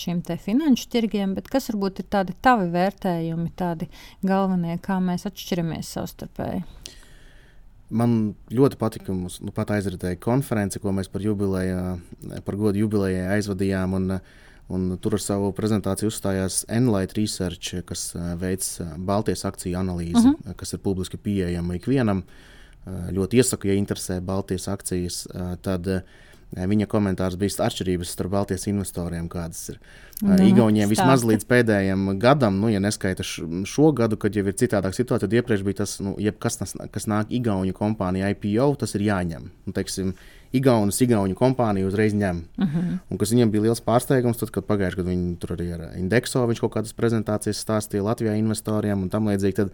šiem 0.00 0.22
finanšu 0.46 0.88
tirgiem. 0.92 1.36
Bet 1.36 1.52
kas 1.52 1.68
varbūt 1.72 2.02
ir 2.02 2.08
tādi 2.16 2.38
tavi 2.40 2.70
vērtējumi, 2.72 3.50
tādi 3.58 3.90
galvenie, 4.24 4.78
kā 4.82 5.02
mēs 5.04 5.28
atšķiramies 5.28 5.92
savstarpēji? 5.98 6.64
Man 7.92 8.12
ļoti 8.52 8.78
patika, 8.80 9.12
mums 9.12 9.40
nu, 9.44 9.52
pat 9.54 9.74
aizritēja 9.76 10.16
konference, 10.22 10.80
ko 10.80 10.94
mēs 10.96 11.10
par, 11.12 11.24
par 12.46 12.56
godu 12.56 12.80
jubilejai 12.80 13.26
aizvadījām. 13.36 13.96
Un, 13.98 14.14
un 14.72 14.86
tur 15.02 15.18
ar 15.18 15.22
savu 15.24 15.50
prezentāciju 15.56 16.08
uzstājās 16.08 16.62
Enlight 16.72 17.12
Research, 17.18 17.82
kas 17.88 18.06
veids 18.40 18.78
Baltijas 18.96 19.44
akciju 19.48 19.76
analīzi, 19.78 20.22
uh 20.22 20.32
mhm. 20.32 20.48
-huh. 20.48 20.56
kas 20.56 20.72
ir 20.72 20.80
publiski 20.80 21.20
pieejama 21.20 21.76
ikvienam. 21.76 22.24
Ļoti 22.86 23.38
iesaku, 23.38 23.68
ja 23.68 23.74
interesē 23.78 24.20
Baltijas 24.20 24.68
akcijas. 24.68 25.26
Tad, 25.62 25.86
Viņa 26.52 26.84
komentārs 26.90 27.38
bija 27.40 27.64
atšķirības 27.64 28.10
starp 28.12 28.34
Baltijas 28.34 28.66
investoriem, 28.68 29.28
kādas 29.32 29.70
ir. 29.72 29.78
Nu, 30.22 30.36
Igauniem 30.44 30.90
vismaz 30.90 31.24
līdz 31.26 31.46
pēdējiem 31.48 32.04
gadam, 32.20 32.60
nu, 32.60 32.68
ja 32.68 32.78
neskaita 32.82 33.24
šo 33.24 33.88
gadu, 33.96 34.18
kad 34.20 34.36
jau 34.36 34.44
ir 34.44 34.58
citādāka 34.60 34.94
situācija, 34.94 35.24
tad 35.24 35.38
iepriekš 35.38 35.64
bija 35.66 35.80
tas, 35.80 35.96
nu, 36.04 36.12
kas, 36.42 36.60
kas 36.92 37.08
nāk 37.10 37.32
Igaunijas 37.32 37.78
kompānija 37.78 38.28
IPO, 38.34 38.68
tas 38.84 38.92
ir 38.98 39.06
jāņem. 39.08 39.48
Nu, 39.66 39.74
teiksim, 39.74 40.12
Igaunas, 40.52 41.00
Igaunijas 41.00 41.40
kompānija 41.40 41.88
uzreiz 41.88 42.12
ņem. 42.12 42.44
Uh 42.58 42.64
mhm. 42.66 42.78
-huh. 42.78 43.00
Un 43.08 43.18
kas 43.18 43.32
viņam 43.32 43.50
bija 43.50 43.62
liels 43.62 43.80
pārsteigums, 43.80 44.38
tad, 44.38 44.50
kad 44.50 44.68
pagājušajā 44.68 45.00
gadā 45.00 45.10
viņi 45.10 45.36
tur 45.40 45.56
arī 45.56 45.72
ar 45.72 45.88
Indexo 45.96 46.46
viņš 46.46 46.60
kaut 46.60 46.74
kādas 46.76 46.92
prezentācijas 46.92 47.64
stāstīja 47.64 48.04
Latvijā 48.04 48.36
investoriem 48.36 49.02
un 49.02 49.08
tam 49.08 49.28
līdzīgi. 49.28 49.56
Tad, 49.56 49.72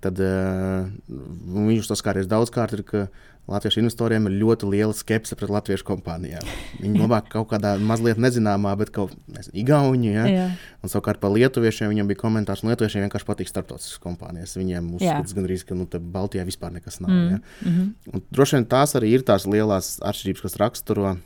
tad 0.00 0.20
uh, 0.20 0.86
viņš 1.08 1.88
to 1.88 1.94
skāries 1.94 2.26
daudzkārt, 2.26 2.72
ir, 2.72 2.82
ka 2.82 3.08
Latviešu 3.48 3.80
investoriem 3.80 4.26
ir 4.28 4.34
ļoti 4.42 4.68
liela 4.68 4.92
skepse 4.92 5.36
pret 5.38 5.48
latviešu 5.52 5.86
kompānijām. 5.88 6.44
Viņi 6.82 7.00
labāk 7.04 7.30
kaut 7.32 7.48
kādā 7.54 7.76
mazliet 7.80 8.20
nezināmā, 8.20 8.74
bet 8.80 8.92
kaut 8.92 9.14
kādā 9.14 9.44
Igaunijā. 9.56 10.26
Ja? 10.26 10.34
Jā. 10.34 10.48
Un 10.84 10.92
savukārt 10.92 11.20
par 11.22 11.32
lietuviešiem 11.32 11.88
viņam 11.94 12.10
bija 12.10 12.20
komentārs, 12.20 12.60
ka 12.60 12.68
lietuviešiem 12.68 13.06
vienkārši 13.06 13.28
patīk 13.28 13.48
starptautiskas 13.48 14.02
kompānijas. 14.04 14.52
Viņiem 14.58 14.92
uzskats 14.98 15.36
gandrīz, 15.36 15.64
ka 15.64 15.78
nu, 15.78 15.88
Baltijā 15.88 16.44
vispār 16.48 16.76
nekas 16.76 17.00
nav. 17.00 17.10
Mm. 17.14 17.30
Ja? 17.30 17.40
Mm 17.40 17.74
-hmm. 17.78 18.12
Un, 18.12 18.24
droši 18.30 18.56
vien 18.58 18.68
tās 18.68 18.94
arī 19.00 19.14
ir 19.16 19.24
tās 19.24 19.48
lielās 19.48 19.96
atšķirības, 20.04 20.44
kas 20.44 20.60
raksturo. 20.60 21.16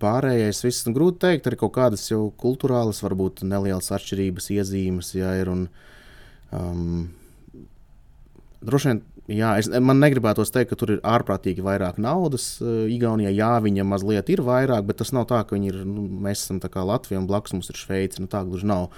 Pārējais 0.00 0.64
viss 0.64 0.86
nu, 0.86 0.94
grūti 0.96 1.18
pateikt, 1.20 1.46
arī 1.46 1.56
kaut 1.56 1.72
kādas 1.72 2.10
jau 2.10 2.32
kultūrālas, 2.36 3.02
varbūt 3.04 3.42
nelielas 3.44 3.90
atšķirības, 3.92 4.50
iezīmes, 4.50 5.14
ja 5.14 5.34
ir. 5.40 5.48
Un, 5.48 5.68
um, 6.52 7.08
droši 8.64 8.92
vien 8.92 9.02
Jā, 9.28 9.50
es, 9.60 9.66
man 9.68 9.98
negribētos 10.00 10.48
teikt, 10.54 10.70
ka 10.70 10.76
tur 10.80 10.94
ir 10.94 11.00
ārprātīgi 11.04 11.60
vairāk 11.60 11.98
naudas. 12.00 12.46
Uh, 12.62 12.86
Igaunijā 12.88 13.28
jā, 13.36 13.50
viņa 13.60 13.84
mazliet 13.84 14.30
ir 14.32 14.40
vairāk, 14.46 14.86
bet 14.88 15.02
tas 15.02 15.12
nav 15.12 15.26
tā, 15.28 15.42
ka 15.44 15.58
ir, 15.60 15.82
nu, 15.84 16.06
mēs 16.24 16.46
esam 16.46 16.62
Latvija 16.88 17.20
un 17.20 17.26
blakus 17.28 17.52
mums 17.52 17.68
ir 17.68 17.76
Šveice. 17.76 18.22
Nu, 18.24 18.30
tā 18.32 18.40
gluži 18.48 18.70
nav. 18.70 18.88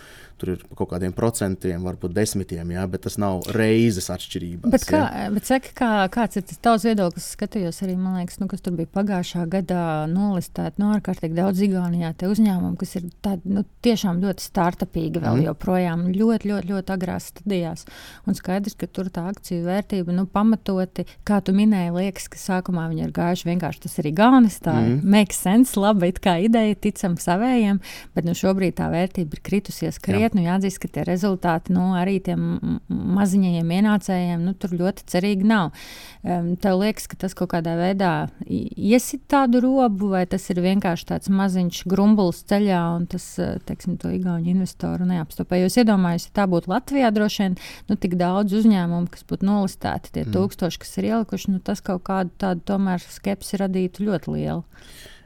Tur 0.40 0.54
ir 0.54 0.62
kaut 0.72 0.88
kādiem 0.94 1.12
procentiem, 1.12 1.82
varbūt 1.84 2.14
desmitiem, 2.16 2.70
jā, 2.72 2.86
bet 2.88 3.02
tas 3.04 3.18
nav 3.20 3.44
reizes 3.52 4.08
atšķirības. 4.12 4.70
Bet, 4.72 4.86
kā, 4.88 5.02
bet 5.34 5.48
saka, 5.48 5.72
kā, 5.76 5.90
kāds 6.14 6.40
ir 6.40 6.46
tas 6.48 6.60
tavs 6.64 6.86
viedoklis? 6.88 7.26
Skatījos 7.36 7.82
arī, 7.84 7.96
man 8.00 8.16
liekas, 8.16 8.38
nu, 8.40 8.48
kas 8.48 8.64
tur 8.64 8.72
bija 8.78 8.88
pagājušā 8.94 9.44
gadā 9.52 9.84
nolistēti. 10.08 10.80
Nu, 10.80 10.88
ārkārtīgi 10.96 11.36
daudz 11.36 11.60
Igaunijā 11.66 12.14
tie 12.16 12.30
uzņēmumi, 12.32 12.78
kas 12.80 12.96
ir 12.96 13.10
tādi, 13.20 13.52
nu, 13.52 13.66
tiešām 13.84 14.22
ļoti 14.24 14.46
startupīgi 14.46 15.20
vēl 15.20 15.42
mm. 15.42 15.46
joprojām, 15.50 16.06
ļoti, 16.16 16.50
ļoti, 16.54 16.72
ļoti 16.72 16.94
agrās 16.96 17.28
stadijās. 17.34 17.84
Un 18.24 18.38
skaidrs, 18.38 18.78
ka 18.80 18.88
tur 18.88 19.12
tā 19.12 19.26
akciju 19.28 19.66
vērtība, 19.68 20.16
nu, 20.16 20.24
pamatoti, 20.30 21.04
kā 21.28 21.42
tu 21.44 21.52
minēji, 21.56 21.92
liekas, 21.98 22.30
ka 22.32 22.40
sākumā 22.40 22.88
viņi 22.94 23.06
ir 23.10 23.14
gājuši 23.20 23.50
vienkārši 23.50 23.84
tas 23.84 24.00
ir 24.00 24.10
Igaunis, 24.14 24.56
tā 24.64 24.78
mm. 24.80 25.04
makes 25.04 25.44
sense, 25.44 25.76
labi, 25.76 26.08
it 26.14 26.22
kā 26.24 26.38
ideja, 26.40 26.80
ticam 26.88 27.20
savējiem, 27.20 27.84
bet 28.16 28.24
nu, 28.24 28.36
šobrīd 28.36 28.78
tā 28.80 28.88
vērtība 28.92 29.36
ir 29.36 29.44
kritusies 29.44 30.00
krietni 30.02 30.29
bet 30.30 30.38
nu, 30.38 30.44
jāatzīst, 30.46 30.78
ka 30.82 30.88
tie 30.94 31.04
rezultāti 31.06 31.74
nu, 31.74 31.90
arī 31.98 32.18
tiem 32.22 32.78
maziņajiem 32.88 33.72
ienācējiem 33.76 34.44
nu, 34.46 34.54
tur 34.54 34.74
ļoti 34.78 35.06
cerīgi 35.10 35.46
nav. 35.50 35.74
Um, 36.22 36.52
tev 36.60 36.78
liekas, 36.80 37.08
ka 37.10 37.18
tas 37.24 37.34
kaut 37.36 37.50
kādā 37.54 37.74
veidā 37.78 38.12
iesit 38.46 39.24
tādu 39.30 39.62
robu, 39.64 40.12
vai 40.14 40.22
tas 40.30 40.46
ir 40.52 40.62
vienkārši 40.62 41.08
tāds 41.10 41.32
maziņš 41.34 41.82
grumbulis 41.90 42.42
ceļā, 42.50 42.80
un 42.98 43.06
tas, 43.10 43.26
teiksim, 43.66 43.98
to 44.00 44.12
igauņu 44.14 44.54
investoru 44.54 45.08
neapstopē. 45.08 45.60
Jo 45.60 45.70
es 45.70 45.78
iedomājos, 45.80 46.28
ja 46.28 46.36
tā 46.42 46.48
būtu 46.50 46.70
Latvijā, 46.70 47.10
droši 47.14 47.46
vien 47.46 47.56
nu, 47.90 47.98
tik 47.98 48.18
daudz 48.20 48.54
uzņēmumu, 48.60 49.10
kas 49.10 49.26
būtu 49.26 49.48
nolistēti, 49.48 50.14
tie 50.14 50.26
mm. 50.26 50.34
tūkstoši, 50.36 50.82
kas 50.84 50.98
ir 51.00 51.10
ielikuši, 51.10 51.54
nu, 51.56 51.62
tas 51.64 51.82
kaut 51.84 52.04
kādu 52.06 52.34
tādu 52.40 52.62
tomēr 52.74 53.02
skepsi 53.02 53.60
radītu 53.64 54.06
ļoti 54.06 54.36
lielu. 54.36 54.62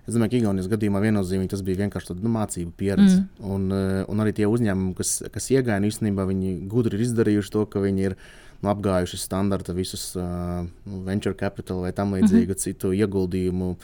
Es 0.04 0.12
domāju, 0.12 0.34
ka 0.34 0.40
Igaunijas 0.42 0.68
gadījumā 0.68 1.00
viennozīmīgi 1.00 1.54
tas 1.54 1.62
bija 1.64 1.80
vienkārši 1.84 2.18
nu, 2.18 2.30
mācību 2.34 2.74
pieredze. 2.76 3.22
Mm. 3.22 3.52
Un, 3.54 3.76
un 4.12 4.20
arī 4.24 4.34
tie 4.36 4.48
uzņēmumi, 4.50 4.92
kas, 4.98 5.16
kas 5.32 5.48
iegāja, 5.54 5.80
nu, 5.80 5.88
īstenībā 5.88 6.26
viņi 6.28 6.56
gudri 6.68 6.98
ir 6.98 7.06
izdarījuši 7.06 7.52
to, 7.54 7.64
ka 7.72 7.80
viņi 7.80 8.10
ir 8.10 8.16
nu, 8.60 8.68
apgājuši 8.72 9.20
standarta 9.22 9.72
visus 9.76 10.10
uh, 10.20 10.66
venture 11.08 11.36
capital 11.40 11.80
vai 11.86 11.94
tam 11.96 12.12
līdzīgu 12.16 12.52
mm 12.52 12.56
-hmm. 12.56 12.64
citu 12.66 12.92
ieguldījumu. 12.92 13.76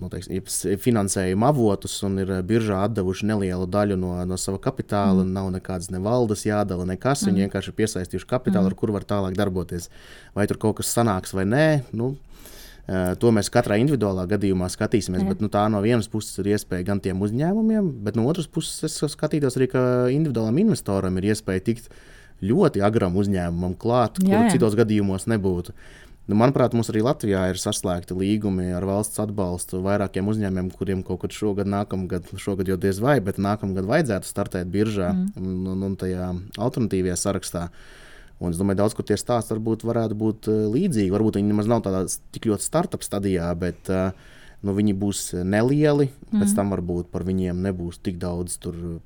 Nu, 0.00 0.08
teiksim, 0.08 0.78
finansējuma 0.80 1.50
avotus 1.52 2.02
un 2.02 2.14
ir 2.18 2.30
biržā 2.42 2.78
atdevuši 2.86 3.26
nelielu 3.28 3.66
daļu 3.66 3.98
no, 4.00 4.14
no 4.24 4.36
sava 4.36 4.56
kapitāla. 4.58 5.24
Mm. 5.24 5.32
Nav 5.32 5.50
nekādas 5.52 5.90
ne 5.90 5.98
valdes 5.98 6.46
jādala, 6.46 6.86
nekas. 6.88 7.22
Mm. 7.22 7.28
Viņi 7.28 7.42
vienkārši 7.44 7.68
ir 7.68 7.76
piesaistījuši 7.76 8.26
kapitālu, 8.26 8.64
mm. 8.64 8.72
ar 8.72 8.74
kuru 8.74 8.92
var 8.92 9.04
tālāk 9.04 9.36
darboties. 9.36 9.90
Vai 10.34 10.46
tur 10.46 10.56
kaut 10.56 10.76
kas 10.76 10.94
sanāks 10.96 11.34
vai 11.34 11.44
nē, 11.44 11.82
nu, 11.92 12.14
Uh, 12.14 12.57
to 12.88 13.30
mēs 13.36 13.50
katrā 13.52 13.76
individuālā 13.82 14.24
gadījumā 14.30 14.70
skatīsimies. 14.72 15.20
Jā. 15.24 15.28
Bet, 15.28 15.42
nu, 15.44 15.50
tā 15.52 15.66
no 15.68 15.82
vienas 15.84 16.08
puses 16.08 16.40
ir 16.40 16.54
iespēja 16.54 16.86
gan 16.88 17.02
tiem 17.04 17.20
uzņēmumiem, 17.24 17.90
bet 18.06 18.16
no 18.16 18.24
otras 18.30 18.48
puses 18.48 18.86
es 18.88 19.12
skatītos 19.12 19.58
arī, 19.60 19.68
ka 19.74 19.82
individuālam 20.14 20.62
investoram 20.64 21.20
ir 21.20 21.28
iespēja 21.34 21.66
tikt 21.68 21.90
ļoti 22.40 22.80
agram 22.86 23.18
uzņēmumam 23.20 23.76
klāt, 23.80 24.22
kur 24.22 24.48
citos 24.54 24.78
gadījumos 24.78 25.28
nebūtu. 25.28 25.76
Nu, 26.28 26.36
manuprāt, 26.36 26.74
mums 26.76 26.90
arī 26.92 27.00
Latvijā 27.04 27.46
ir 27.48 27.60
saslēgti 27.60 28.16
līgumi 28.16 28.66
ar 28.76 28.84
valsts 28.84 29.20
atbalstu 29.20 29.80
vairākiem 29.84 30.26
uzņēmumiem, 30.28 30.72
kuriem 30.76 31.04
kaut 31.04 31.22
kad 31.22 31.32
šogad, 31.32 31.68
nākamgad, 31.72 32.28
šogad 32.40 32.68
jau 32.68 32.76
diez 32.80 33.00
vai, 33.00 33.16
bet 33.24 33.40
nākamgad 33.40 33.88
vajadzētu 33.88 34.28
startēt 34.28 34.68
biržā 34.72 35.14
mm. 35.14 35.30
un, 35.40 35.54
un, 35.72 35.86
un 35.88 35.96
tajā 36.00 36.28
alternatīvajā 36.60 37.16
sarakstā. 37.16 37.64
Uh, 37.68 38.04
Un 38.38 38.54
es 38.54 38.58
domāju, 38.60 38.78
daudz 38.82 38.94
kur 38.94 39.06
tie 39.06 39.16
stāsti 39.18 39.54
varbūt 39.56 39.84
varētu 39.88 40.18
būt 40.18 40.50
uh, 40.50 40.58
līdzīgi. 40.70 41.12
Varbūt 41.14 41.40
viņi 41.40 41.50
nemaz 41.50 41.70
nav 41.70 41.82
tādā 41.86 42.04
tik 42.34 42.46
ļoti 42.50 42.66
startup 42.66 43.06
stadijā, 43.06 43.48
bet 43.58 43.90
uh, 43.90 44.12
nu, 44.66 44.74
viņi 44.74 44.94
būs 44.98 45.22
nelieli. 45.46 46.08
Mm. 46.28 46.42
Pēc 46.42 46.54
tam 46.58 46.72
varbūt 46.74 47.08
par 47.12 47.24
viņiem 47.24 47.60
nebūs 47.64 48.00
tik 48.04 48.18
daudz 48.20 48.58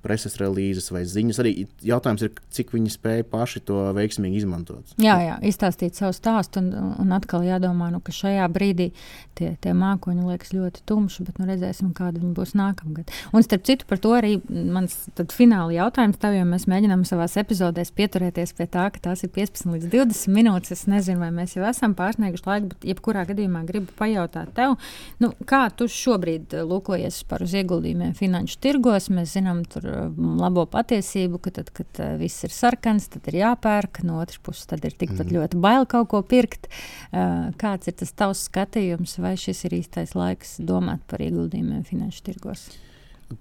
preses 0.02 0.34
relīzes 0.40 0.90
vai 0.94 1.04
ziņas. 1.06 1.40
Arī 1.42 1.52
jautājums 1.86 2.24
ir, 2.26 2.32
cik 2.54 2.72
viņi 2.74 2.90
spēj 2.94 3.24
paši 3.30 3.62
to 3.68 3.84
veiksmīgi 3.94 4.40
izmantot. 4.42 4.94
Jā, 5.02 5.18
jā 5.22 5.36
izstāstīt 5.46 5.98
savu 5.98 6.16
stāstu, 6.16 6.62
un, 6.62 6.96
un 7.02 7.14
atkal 7.14 7.44
jādomā, 7.46 7.92
nu, 7.94 8.00
ka 8.02 8.14
šajā 8.16 8.48
brīdī 8.52 8.90
tie, 9.38 9.52
tie 9.62 9.74
mākoņi 9.76 10.26
liekas 10.26 10.54
ļoti 10.56 10.82
tumši, 10.88 11.26
bet 11.28 11.38
nu, 11.38 11.46
redzēsim, 11.50 11.92
kāda 11.96 12.18
viņi 12.22 12.34
būs 12.36 12.56
nākamgad. 12.58 13.12
Un 13.32 13.46
starp 13.46 13.66
citu, 13.68 13.86
par 13.90 14.00
to 14.02 14.14
arī 14.16 14.34
mans 14.48 14.96
fināla 15.36 15.76
jautājums 15.76 16.20
tev, 16.22 16.36
jo 16.38 16.48
mēs 16.48 16.66
mēģinām 16.70 17.04
savās 17.08 17.36
epizodēs 17.40 17.92
pieturēties 17.96 18.56
pie 18.58 18.66
tā, 18.72 18.88
ka 18.94 19.04
tās 19.10 19.24
ir 19.26 19.32
15 19.34 19.76
līdz 19.76 19.88
20 19.92 20.34
minūtes. 20.34 20.74
Es 20.74 20.84
nezinu, 20.90 21.22
vai 21.22 21.30
mēs 21.34 21.56
jau 21.56 21.64
esam 21.68 21.96
pārsnieguši 21.98 22.48
laiku, 22.48 22.72
bet 22.72 22.88
jebkurā 22.92 23.24
gadījumā 23.30 23.64
gribu 23.68 23.94
pajautāt 23.98 24.52
tev. 24.56 24.76
Nu, 25.22 25.32
Kā 25.48 25.62
tu 25.76 25.88
šobrīd 25.90 26.54
eh, 26.56 26.64
lūkojies 26.68 27.22
par 27.30 27.44
uz 27.44 27.54
ieguldījumiem 27.58 28.14
finanšu 28.18 28.58
tirgos? 28.62 29.08
Mēs 29.14 29.34
zinām, 29.36 29.62
tur 29.68 29.86
mm, 29.88 30.36
labo 30.42 30.64
patiesību, 30.70 31.40
ka 31.42 31.54
tad, 31.58 31.72
kad 31.74 32.02
uh, 32.02 32.14
viss 32.20 32.46
ir 32.46 32.54
sarkans, 32.54 33.08
tad 33.12 33.26
ir 33.32 33.40
jāpērk. 33.42 34.02
No 34.08 34.20
otras 34.22 34.40
puses, 34.42 34.68
tad 34.70 34.84
ir 34.88 34.94
tikpat 34.94 35.26
mm. 35.26 35.34
ļoti 35.38 35.62
bail 35.62 35.88
kaut 35.90 36.10
ko 36.12 36.22
pirkt. 36.26 36.70
Kāds 37.12 37.90
ir 37.90 37.96
tas 37.98 38.14
tavs 38.16 38.46
skatījums, 38.48 39.18
vai 39.22 39.34
šis 39.40 39.66
ir 39.68 39.76
īstais 39.80 40.14
laiks 40.16 40.56
domāt 40.62 41.02
par 41.10 41.22
ieguldījumiem 41.24 41.84
finanšu 41.88 42.24
tirgos? 42.26 42.70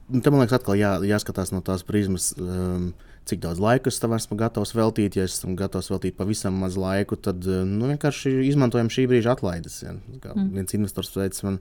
Nu, 0.08 0.22
Tam 0.22 0.36
man 0.36 0.44
liekas, 0.44 0.60
atkal 0.60 0.78
jā, 0.80 0.96
jāskatās 1.08 1.54
no 1.54 1.62
tās 1.66 1.84
prizmas. 1.88 2.32
Um, 2.40 2.92
cik 3.30 3.42
daudz 3.44 3.62
laika 3.62 3.92
es 3.92 4.00
tam 4.02 4.16
esmu 4.16 4.36
gatavs 4.40 4.74
veltīt. 4.76 5.16
Ja 5.20 5.26
esmu 5.28 5.54
gatavs 5.60 5.92
veltīt 5.92 6.18
pavisam 6.18 6.58
maz 6.62 6.78
laiku, 6.80 7.18
tad 7.20 7.46
nu, 7.46 7.90
vienkārši 7.92 8.34
izmantojam 8.48 8.90
šī 8.94 9.06
brīža 9.12 9.36
atlaides. 9.36 9.82
Ja. 9.84 9.96
Kā 10.24 10.34
mm. 10.34 10.48
viens 10.58 10.76
investors 10.78 11.12
teica 11.14 11.48
man, 11.48 11.60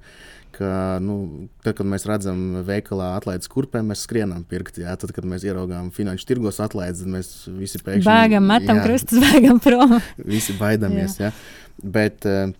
ka 0.57 0.73
nu, 1.05 1.19
tad, 1.65 1.77
kad 1.81 1.91
mēs 1.91 2.07
redzam 2.09 2.63
veikalā 2.67 3.13
atlaides 3.19 3.51
kurpēm, 3.53 3.93
mēs 3.93 4.07
skrienam 4.09 4.47
pirkt. 4.49 4.81
Jā. 4.81 4.97
Tad, 5.01 5.15
kad 5.17 5.29
mēs 5.29 5.45
ieraugām 5.47 5.93
finanšu 5.95 6.31
tirgos 6.31 6.63
atlaides, 6.65 7.05
tad 7.05 7.15
mēs 7.19 7.35
visi 7.61 7.83
pēkšņi 7.85 8.09
bēgam, 8.09 8.49
metam 8.51 8.83
krustus, 8.85 9.21
bēgam 9.29 9.61
prom. 9.63 9.99
visi 10.35 10.57
baidamies. 10.61 11.21
jā. 11.21 11.31
Jā. 11.31 11.37
Bet, 11.81 12.27
uh, 12.29 12.51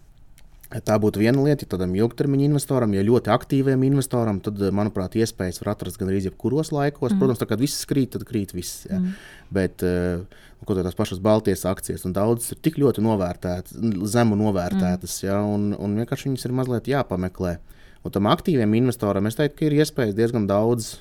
Tā 0.71 1.01
būtu 1.03 1.19
viena 1.19 1.43
lieta, 1.43 1.67
ja 1.67 1.73
tādam 1.73 1.97
ilgtermiņa 1.99 2.45
investoram, 2.47 2.93
ja 2.95 3.03
ļoti 3.03 3.33
aktīviem 3.35 3.83
investoram, 3.89 4.39
tad, 4.45 4.61
manuprāt, 4.71 5.17
iespējas 5.19 5.59
var 5.65 5.73
atrast 5.73 5.99
gan 5.99 6.13
arī 6.13 6.21
jebkuros 6.29 6.71
laikos. 6.71 7.11
Mm. 7.11 7.19
Protams, 7.19 7.41
tā 7.41 7.49
kā 7.51 7.59
viss 7.59 7.89
krīt, 7.91 8.13
tad 8.15 8.23
krīt 8.29 8.55
viss. 8.55 8.85
Ja. 8.87 9.01
Mm. 9.01 9.17
Bet, 9.51 9.83
uh, 9.83 10.23
ko 10.63 10.77
tās 10.79 10.95
pašas 10.95 11.19
Baltijas 11.25 11.67
akcijas, 11.67 12.07
un 12.07 12.15
daudzas 12.15 12.55
ir 12.55 12.63
tik 12.63 12.79
ļoti 12.79 13.03
novērtētas, 13.03 13.75
zemu 14.15 14.39
novērtētas, 14.39 15.19
mm. 15.19 15.27
ja, 15.27 15.41
un, 15.43 15.73
un 15.75 15.99
vienkārši 15.99 16.31
viņas 16.31 16.47
ir 16.47 16.57
mazliet 16.63 16.93
jāpameklē. 16.95 17.57
Un 18.01 18.15
tam 18.15 18.31
aktīviem 18.31 18.79
investoram 18.79 19.27
es 19.29 19.37
teiktu, 19.37 19.59
ka 19.59 19.67
ir 19.67 19.75
iespējas 19.83 20.15
diezgan 20.17 20.47
daudz. 20.49 20.95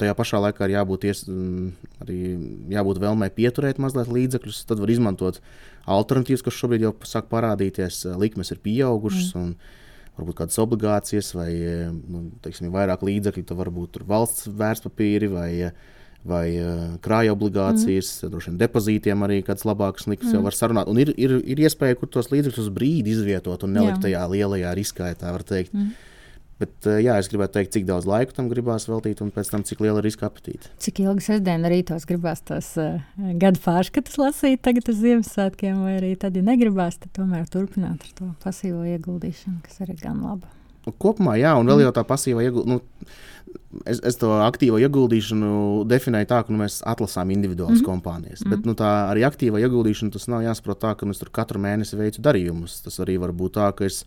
Tajā 0.00 0.14
pašā 0.16 0.38
laikā 0.40 0.64
ir 0.64 0.78
jābūt, 0.78 1.02
ies, 1.10 1.26
arī 2.00 2.20
jābūt 2.72 3.02
vēlmei 3.02 3.28
pieturēt 3.34 3.82
mazliet 3.82 4.08
līdzekļus. 4.08 4.62
Tad 4.70 4.80
var 4.80 4.92
izmantot 4.94 5.42
alternatīvas, 5.86 6.44
kas 6.46 6.58
šobrīd 6.58 6.86
jau 6.86 6.94
sāk 7.06 7.28
parādīties. 7.32 8.04
Likmes 8.20 8.52
ir 8.54 8.62
pieaugušas. 8.64 9.34
Mm. 9.36 9.82
Varbūt 10.16 10.38
kādas 10.38 10.56
obligācijas 10.62 11.34
vai 11.36 11.50
nu, 11.92 12.30
teiksim, 12.40 12.70
vairāk 12.72 13.02
līdzekļu, 13.04 13.42
tad 13.44 13.58
varbūt 13.58 13.98
valsts 14.08 14.46
vērtspapīri 14.48 15.28
vai, 15.28 15.50
vai 16.24 16.46
krāja 17.04 17.34
obligācijas, 17.36 18.14
mm. 18.22 18.30
droši 18.32 18.48
vien 18.48 18.62
depozītiem 18.62 19.26
arī 19.26 19.42
kādas 19.44 19.66
labākas 19.68 20.08
likmes 20.08 20.30
mm. 20.30 20.38
jau 20.38 20.46
var 20.46 20.56
sarunāt. 20.56 20.88
Un 20.88 21.02
ir, 21.04 21.12
ir, 21.20 21.36
ir 21.44 21.60
iespēja, 21.66 21.98
kur 22.00 22.08
tos 22.08 22.32
līdzekļus 22.32 22.64
uz 22.64 22.72
brīdi 22.72 23.12
izvietot 23.12 23.68
un 23.68 23.76
nelikt 23.76 23.98
Jā. 23.98 24.06
tajā 24.06 24.24
lielajā 24.32 24.72
riskā, 24.80 25.12
tā 25.20 25.36
var 25.36 25.44
teikt. 25.44 25.76
Mm. 25.76 25.92
Bet, 26.56 26.72
eh, 26.88 27.02
jā, 27.04 27.18
es 27.20 27.28
gribētu 27.28 27.58
teikt, 27.58 27.74
cik 27.74 27.84
daudz 27.88 28.06
laika 28.08 28.32
tam 28.38 28.48
gribās 28.48 28.86
veltīt, 28.88 29.20
un 29.20 29.28
pēc 29.34 29.50
tam 29.52 29.64
cik 29.68 29.82
liela 29.84 30.00
ir 30.00 30.06
riska 30.08 30.30
apetīte. 30.30 30.70
Cik 30.80 31.02
ilgi 31.04 31.26
sestdienas 31.26 31.72
rītos 31.72 32.08
gribās 32.08 32.40
tos 32.48 32.70
uh, 32.80 32.96
gadu 33.42 33.60
pārskatus 33.60 34.16
lasīt, 34.22 34.62
tagad 34.64 34.88
uz 34.88 35.02
Ziemassvētkiem, 35.02 35.82
vai 35.84 35.98
arī 35.98 36.14
tad, 36.16 36.38
ja 36.38 36.44
negribās, 36.46 36.96
tad 37.02 37.12
tomēr 37.18 37.44
turpināt 37.52 38.08
ar 38.08 38.16
to 38.16 38.32
pasīvo 38.44 38.86
ieguldīšanu, 38.88 39.60
kas 39.66 39.84
arī 39.84 39.98
gan 40.00 40.24
laba. 40.24 40.48
Nu, 40.86 40.94
kopumā, 40.96 41.36
jā, 41.36 41.52
un 41.60 41.68
vēl 41.68 41.84
jau 41.84 41.92
tā 41.92 42.06
pasīvā 42.08 42.48
ieguldīšana. 42.48 42.78
Nu, 42.78 43.12
es, 43.84 44.00
es 44.06 44.16
to 44.16 44.30
aktīvo 44.40 44.78
ieguldīšanu 44.80 45.84
definēju 45.90 46.28
tā, 46.30 46.42
ka 46.46 46.54
nu, 46.54 46.60
mēs 46.62 46.78
atlasām 46.88 47.32
individuālas 47.34 47.80
mm 47.80 47.84
-hmm. 47.84 47.90
kompānijas. 47.90 48.40
Mm 48.40 48.46
-hmm. 48.46 48.56
Bet 48.56 48.66
nu, 48.66 48.72
tā 48.72 48.90
arī 49.12 49.26
aktīva 49.28 49.60
ieguldīšana 49.60 50.12
tas 50.12 50.28
nav 50.28 50.40
jāsaprot 50.42 50.80
tā, 50.80 50.94
ka 50.96 51.10
es 51.10 51.18
tur 51.18 51.30
katru 51.30 51.60
mēnesi 51.60 51.98
veicu 51.98 52.22
darījumus. 52.22 52.82
Tas 52.84 53.00
arī 53.00 53.18
var 53.20 53.32
būt 53.32 53.52
tā, 53.60 53.72
ka 53.74 53.84
es 53.84 54.04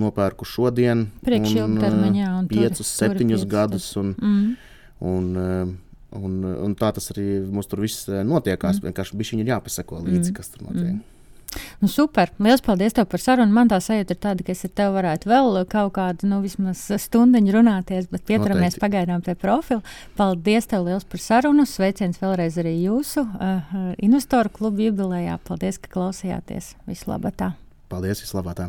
nopērku 0.00 0.46
šodien, 0.48 1.08
priekšilgtermiņā, 1.26 2.30
un 2.40 2.48
5, 2.52 2.84
7 2.86 3.34
gadus. 3.50 3.90
Un, 4.00 4.14
mm. 4.20 4.46
un, 5.00 5.28
un, 5.40 5.74
un, 6.20 6.38
un 6.68 6.78
tā 6.78 6.92
tas 6.96 7.12
arī 7.14 7.26
mums 7.44 7.68
tur 7.70 7.84
viss 7.84 8.08
eh, 8.10 8.22
notiekās. 8.26 8.80
Mm. 8.80 8.90
Vienkārši 8.90 9.20
bija 9.20 9.36
viņa 9.36 9.52
jāpasako 9.54 10.00
līdzi, 10.04 10.30
mm. 10.30 10.38
kas 10.38 10.54
tur 10.54 10.66
notiek. 10.68 10.96
Mm. 10.96 11.04
Nu, 11.80 11.88
super. 11.88 12.30
Lielas 12.42 12.60
paldies 12.60 12.92
tev 12.96 13.06
par 13.08 13.22
sarunu. 13.22 13.54
Man 13.54 13.70
tā 13.70 13.78
sajūta 13.80 14.12
ir 14.12 14.20
tāda, 14.20 14.44
ka 14.44 14.52
es 14.52 14.64
ar 14.66 14.72
tevi 14.76 14.96
varētu 14.96 15.30
vēl 15.30 15.60
kaut 15.72 15.92
kādu, 15.96 16.28
nu, 16.30 16.40
vismaz 16.44 16.82
stundu 17.00 17.40
runāties, 17.54 18.08
bet 18.12 18.26
pieturamies 18.28 18.78
pagaidām 18.82 19.24
pie 19.24 19.36
profila. 19.40 19.80
Paldies 20.18 20.68
tev 20.70 20.84
liels 20.88 21.06
par 21.08 21.22
sarunu. 21.22 21.66
Sveiciens 21.68 22.20
vēlreiz 22.22 22.58
arī 22.60 22.76
jūsu 22.86 23.24
uh, 23.24 23.76
investoru 23.96 24.52
klubu 24.52 24.88
jubilejā. 24.88 25.38
Paldies, 25.48 25.80
ka 25.80 25.92
klausījāties. 25.96 26.74
Vislabāk! 26.90 27.54
Paldies, 27.92 28.24
vislabāk! 28.26 28.68